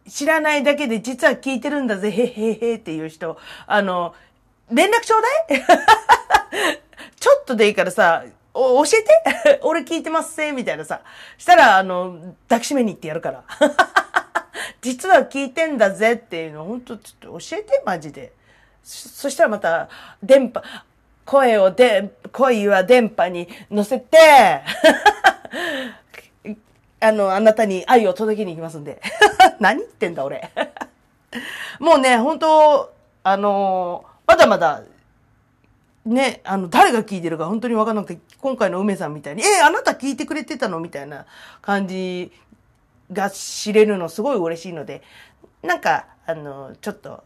[0.07, 4.14] 知らないだけで実は聞いてるんだぜ、へへへっていう人、あの、
[4.70, 5.64] 連絡ちょうだい？
[7.18, 9.61] ちょっとでいいからさ、教えて？
[9.64, 11.01] 俺聞いてますせみたいなさ。
[11.39, 12.18] したら、あの、
[12.51, 13.45] 抱きしめに行ってやるから。
[14.81, 18.33] 実は聞いてんだぜっていうの、本当ちょっと教えて、マジで。
[18.83, 19.89] そしたらまた、
[20.23, 20.63] 電波、
[21.25, 24.19] 声をで、恋は電波に乗せて、
[27.01, 29.01] あの、あなたに愛を届けに行きますんで。
[29.61, 30.51] 何言ってんだ、俺。
[31.79, 32.93] もうね、本当
[33.25, 34.83] あのまだまだ、
[36.05, 40.81] ね、あの、誰が聞いてるか本当にわかんなくて、今回の梅さんみたいに、え、あなた聞いてくれてたの？
[40.81, 41.27] みたいな
[41.61, 42.33] 感じ
[43.13, 45.03] が知れるのすごい嬉しいので、
[45.63, 47.25] なんか、あの、ちょっと、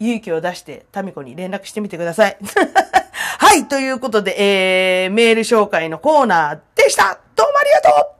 [0.00, 2.36] 勇気を出して、タミコに連絡してみてください。
[3.38, 8.12] はい、ということで、えー、メール紹介のコーナーでしたどうもありがとう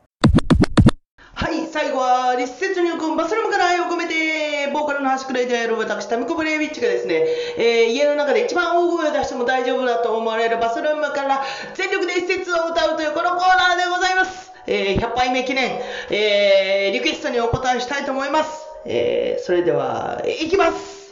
[1.34, 7.24] はい、最後は、リスセットニューコンバスルームから愛を込めて、ボーカルの端くれである私、タミコブレイビッチがですね、
[7.58, 11.42] えー、家の中で一番大声を出しても大丈夫だと思われるバスルームから
[11.74, 14.51] 全力で一節を歌うというこのコーナーでございます。
[14.66, 18.66] えー、100杯目記念、えー、リクエストにお答えしたいと思います。
[18.84, 21.02] えー、それでは、いきます。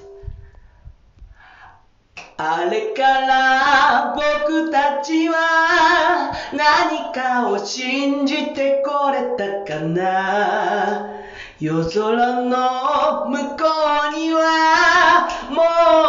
[2.42, 11.20] あれから僕たちは何かを信じてこれたかな
[11.60, 13.64] 夜空の向こ
[14.10, 15.64] うにはもう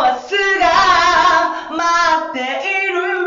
[0.07, 3.20] 明日が待っている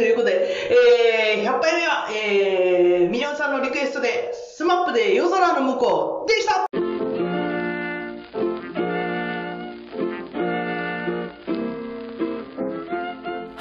[0.00, 0.48] ということで、
[1.36, 6.69] えー、100杯目は、えー、ミリオンさんのリクエストで、 SMAPで夜空ノムコウでした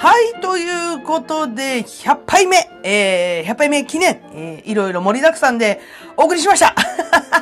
[0.02, 5.82] はい、ということで、100杯目、えー、100杯目記念、えー、いろいろ盛りだくさんで
[6.16, 6.74] お送りしました。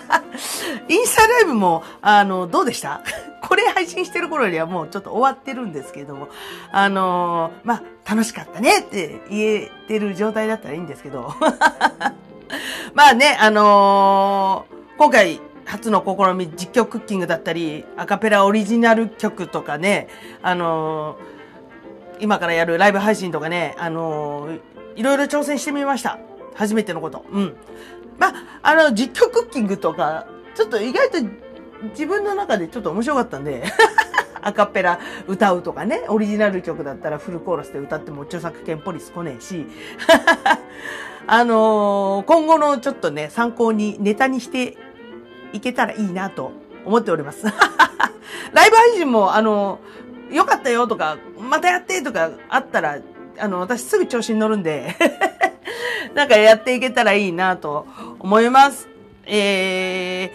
[0.89, 3.01] インスタライブも、あの、どうでした？
[3.47, 6.29] これ配信してる頃にはもうちょっと終わってるんですけれども、
[6.71, 11.35] あのーまあ、楽しかったねって言えてる状態だったらいいんですけど、
[12.95, 20.07] まあね、あのー今回、初の試み、実況クッキングだったり、アカペラオリジナル曲とかね、
[20.41, 21.36] あのー
[22.19, 24.59] 今からやるライブ配信とかね、あのー
[24.97, 26.17] いろいろ挑戦してみました。
[26.55, 27.23] 初めてのこと。
[27.31, 27.55] うん。
[28.17, 31.17] まあ、の、実況クッキングとか、ちょっと意外と
[31.91, 33.63] 自分の中でちょっと面白かったんで、
[34.41, 39.67] アカペラ歌うとかね、オリジナル曲だったらフルコーラスで歌っても著作権ポリス来ねえし、
[41.27, 44.77] あのー今後のちょっとね、参考にネタにして
[45.53, 46.51] いけたらいいなと
[46.85, 47.45] 思っております。
[48.53, 52.99] ライブ配信も、あのーよかったよとか、またやってとかあったら、
[53.39, 54.95] あの、私すぐ調子に乗るんで、
[56.13, 57.85] なんかやっていけたらいいなと
[58.19, 58.87] 思います。
[59.25, 60.31] え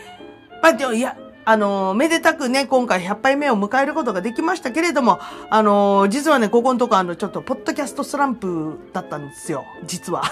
[0.50, 5.18] ー、まあ、でも、いや、あの、めでたくね、今回100杯目を迎えることができましたけれども、
[5.50, 9.64] あの、実はね、ここのとこあの、ちょっと、ポッドキャストスランプだったんですよ。
[9.84, 10.22] 実は。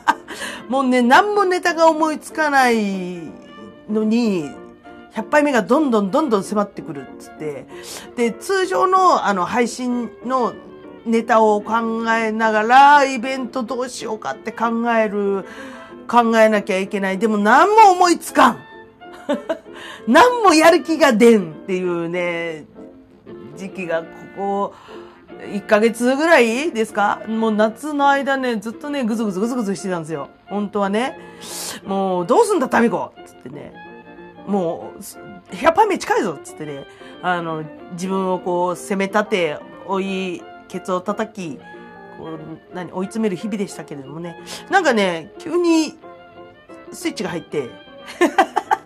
[0.68, 3.30] もうね、何もネタが思いつかない
[3.90, 4.50] のに、
[5.18, 7.66] 100杯目がどんどんどんどん迫ってくるっつって。
[8.16, 10.54] で、通常のあの配信の
[11.06, 15.44] ネタを考えながら、イベントどうしようかって考える、
[16.08, 17.18] 考えなきゃいけない。
[17.18, 18.58] でも何も思いつかん。
[20.06, 22.64] 何もやる気が出んっていうね、
[23.56, 24.06] 時期がこ
[24.36, 24.74] こ、
[25.52, 27.20] 1ヶ月ぐらいですか？
[27.26, 30.28] もう夏の間ね、ずっとね、ぐずぐずぐずぐずしてたんですよ。
[30.46, 31.18] 本当はね。
[31.84, 33.72] もう、どうすんだ、タミコつってね。
[34.48, 34.98] もう、
[35.54, 36.86] 100杯目近いぞっつってね。
[37.22, 41.58] あの、自分をこう、攻め立て、追い、ケツを叩き、
[42.18, 44.42] こう、何、追い詰める日々でしたけれどもね。
[44.70, 45.98] なんかね、急に、
[46.92, 47.68] スイッチが入って、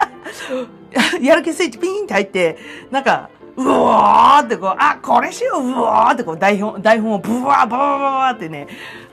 [1.22, 2.58] やる気スイッチピーンって入って、
[2.90, 8.66] なんか、うおーってこう、あ、これしよう、うおーってこう、台本、台本をブワー、バババババってね、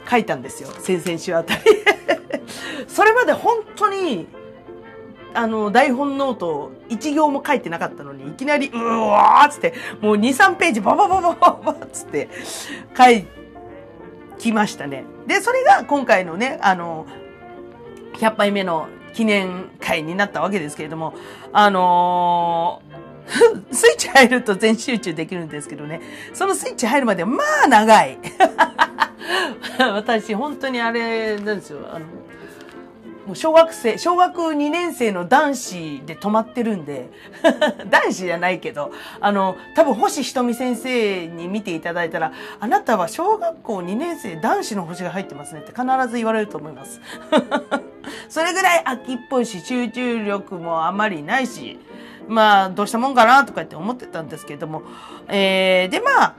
[0.09, 0.69] 書いたんですよ。
[0.79, 1.61] 先々週あたり。
[2.87, 4.27] それまで本当に、
[5.33, 12.29] あの、台本ノート、一行も書いてなかったのに、いきなり、うわーっつって、もう2、3ページ、ババババババっつって、
[12.97, 13.27] 書い、
[14.39, 15.03] きましたね。
[15.27, 17.05] で、それが今回のね、あの、
[18.13, 21.13] 100杯目の記念会になったわけですけれども、
[21.53, 22.99] あのー
[23.71, 26.01] スイッチ入ると全集中できるんですけどね、
[26.33, 28.17] そのスイッチ入るまでまあ長い。
[29.79, 31.87] 私、本当にあれなんですよ。
[31.93, 32.05] あの
[33.29, 37.11] もう小学生、小学2年生の男子で止まってるんで、
[37.85, 46.99] 男子じゃないけど、あの、多分星ひとみ先生に見ていただいたら、あなたは小学校2年生男子の星が入ってますねって必ず言われると思います。
[48.29, 51.79] それぐらい秋っぽいし、集中力もあまりないし、
[52.27, 54.81] まあ、どうしたもんかなとかって思ってたんですけれども、
[55.27, 56.33] えー、で、まあ、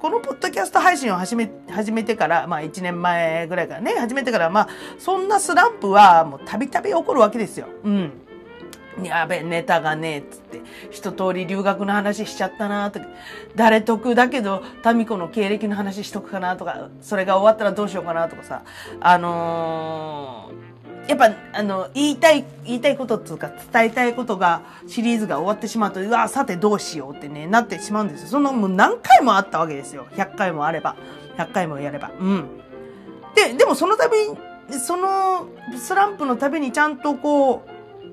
[0.00, 7.68] このポッドキャスト配信を始め、始めてから、まあ1年前ぐらいからね、始めてから、まあ、そんなスランプはもうたびたび起こるわけですよ。
[7.84, 8.12] うん。
[9.02, 10.62] やべ、ネタがねえっ、つって。
[10.90, 13.06] 一通り留学の話しちゃったなとか。
[13.56, 18.62] 誰得だけど、タミコの経歴の話しとくかなとか、それが終わったらどうしようかなとかさ。
[19.00, 20.69] あのー
[21.08, 28.28] やっぱ、あの、言いたい、言いたいことっていうか、伝えたいことが、シリーズが終わってしまうと、うわ、さてどうしようってね、なってしまうんですよ。
[28.28, 30.06] その、もう何回もあったわけですよ。
[30.12, 30.96] 100回もあれば。
[31.36, 32.12] 100回もやれば。
[32.20, 32.48] うん。
[33.34, 37.70] で、でもその度に、その、スランプのたびにちゃんとこう、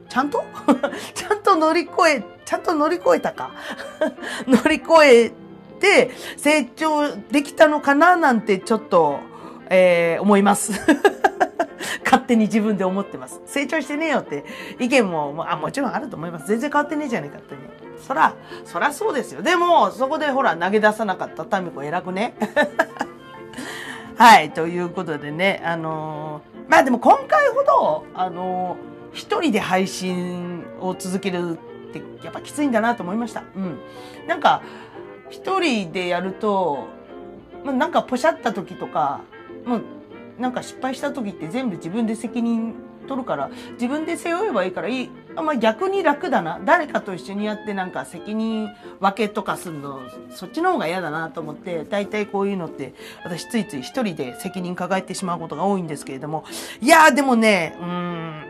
[0.09, 0.43] ちゃんと？
[1.13, 3.51] ちゃんと乗り越え、ちゃんと乗り越えたか？
[4.47, 5.31] 乗り越え
[5.79, 9.19] て、成長できたのかななんてちょっと、
[9.69, 10.73] えー、思います。
[12.03, 13.41] 勝手に自分で思ってます。
[13.45, 14.45] 成長してねえよって
[14.79, 16.47] 意見も、あもちろんあると思います。
[16.47, 17.61] 全然変わってねえじゃねえかってね。
[18.05, 19.41] そら、そらそうですよ。
[19.41, 22.35] でも、そこでほら投げ出さなかったタミコ偉くね。
[24.17, 31.57] はい、ということでね、あのーまあでも今回ほど、あのー一人で配信を続ける
[31.89, 33.43] ってやっぱきついんだなと思いました。
[33.55, 33.79] うん。
[34.27, 34.61] なんか、
[35.29, 36.87] 一人でやると、
[37.65, 39.21] まあ、なんかポシャった時とか、
[39.67, 39.81] もう
[40.39, 42.75] なんか失敗した時って全部自分で責任
[43.07, 45.09] 取るから、自分で背負えばいいからいい。
[45.35, 46.59] まあ、逆に楽だな。
[46.65, 52.93] 誰かと一緒にやってなんか責任分けとかするの、そっちの方が嫌だなと思って、大体こういうのって、
[53.23, 56.43] 私ついつい一人で責任抱えてしまうことが多いんですけれども、
[56.81, 58.43] いやーでもね、うん、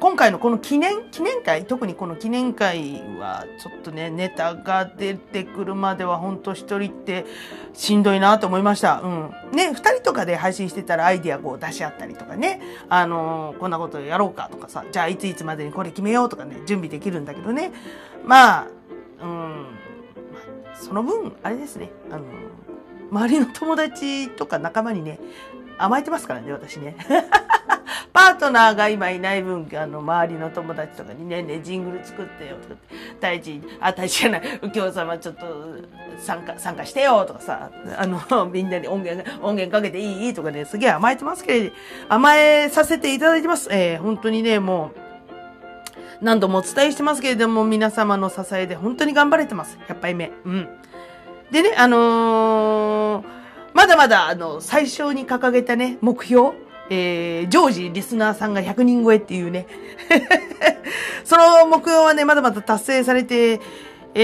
[0.00, 7.26] 今回のこの記念、記念会、特にこの記念会は、ちょっとね、ネタが出てくるまでは、ほんと一人って
[7.74, 9.00] しんどいなと思いました。
[9.00, 9.30] うん。
[9.52, 17.72] ね、二人とかで配信してたらアイディアこう出し合ったりとかね、あのーこんなことやろうかとかさ、じゃあいついつまでにこれ決めようとかね、準備できるんだけどね。
[18.24, 18.66] まあ、
[19.20, 19.66] うん、
[20.74, 22.22] その分、あれですね、あのー
[23.10, 25.18] 周りの友達とか仲間にね、
[25.78, 26.96] 甘えてますからね、私ね。
[28.12, 32.80] パートナーが今いない分、あの、周りの友達とかにね、ねジングル作ってよとか、
[33.20, 35.46] 大地、あ、大地じゃない、右京様ちょっと
[36.18, 41.76] 参加、参加してよとかさ、あの、みんなに音源、音源かけていいとかね、すげえ甘えてますけれど、
[42.08, 43.68] 甘えさせていただいてます。
[43.70, 49.78] えー本当にね、もう、何度もお伝えしてますけれども、皆様の支えで本当に頑張れてます。
[49.88, 50.32] 100杯目。
[50.44, 50.68] うん。
[51.50, 53.38] でね、あのー
[53.74, 56.52] まだまだ、あの、最初に掲げたね、目標、
[56.90, 59.66] えー、常時リスナーさんが100人超えっていうね。
[61.24, 63.60] その目標はね、まだまだ達成されて、
[64.14, 64.20] え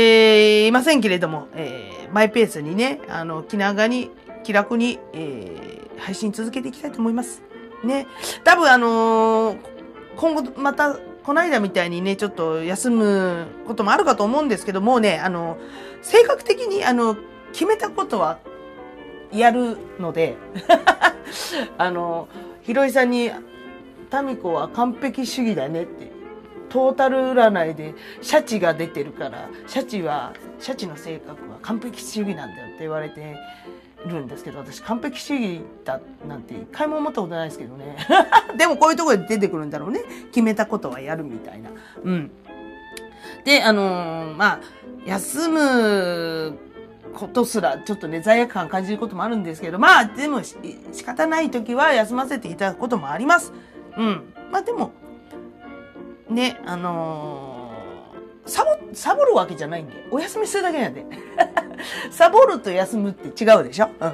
[0.65, 4.11] ーいませんけれども、えーマイペースにね、あの、気長に、
[4.45, 7.43] 気楽に、えー配信続けていきたいと思います。
[7.85, 8.07] ね。
[8.43, 9.57] 多分あのー
[10.17, 15.57] 今後また、この間みたいにね、ちょっと休むこともあるかと思うんですけど、もうね、あの、
[16.03, 17.17] 性格的に、あの、
[17.53, 18.39] 決めたことは
[19.33, 20.37] やるので、
[21.79, 22.29] あの、
[22.65, 23.31] ひろいさんに、
[24.11, 26.11] タミコは完璧主義だねって、
[26.71, 33.37] トータル占いでシャチが出てるから、シャチは、シャチの性格は完璧主義なんだよって言われて
[34.07, 37.97] るんですけど、私完璧主義だなんて一回も思ったことないですけどね。
[38.57, 40.01] でもこういうところで出てくるんだろうね。
[40.33, 41.71] 決めたことはやるみたいな。
[42.03, 42.31] うん。
[43.45, 44.61] で、あのーまあ、
[45.05, 46.59] 休む
[47.15, 50.59] ことすらちょっとね、罪悪感感じることもあるんですけど、まあ、でも仕
[51.05, 53.53] 方ない時は休ませていただくこともあります。
[53.97, 54.35] うん。
[54.51, 54.93] まあでも、
[56.29, 57.75] ね、あのー
[58.47, 61.07] サボ、サボるわけじゃないんで、お休みするだけなんで。
[62.11, 63.89] サボると休むって違うでしょ？
[64.01, 64.13] うん。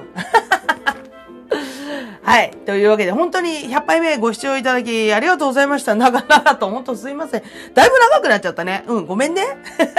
[2.22, 2.50] はい。
[2.66, 5.94] というわけで、本当に100杯目ご視聴いただきありがとうございました。
[5.94, 7.42] 長々と、本当すいません。
[7.74, 8.84] だいぶ長くなっちゃったね。
[8.86, 9.42] うん、ごめんね。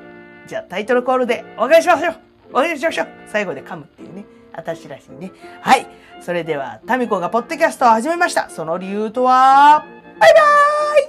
[0.46, 2.16] じゃあタイトルコールでお願いしましょう。
[2.52, 3.08] お願いしましょう。
[3.26, 4.24] 最後で噛むっていうね。
[4.52, 5.32] 私らしいね。
[5.60, 5.86] はい。
[6.20, 8.48] それでは、タミコがポッドキャストを始めました。
[8.48, 9.84] その理由とは、
[10.18, 10.40] バイバ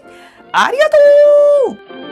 [0.07, 0.17] ーイ
[0.51, 0.97] ありがと
[2.03, 2.06] う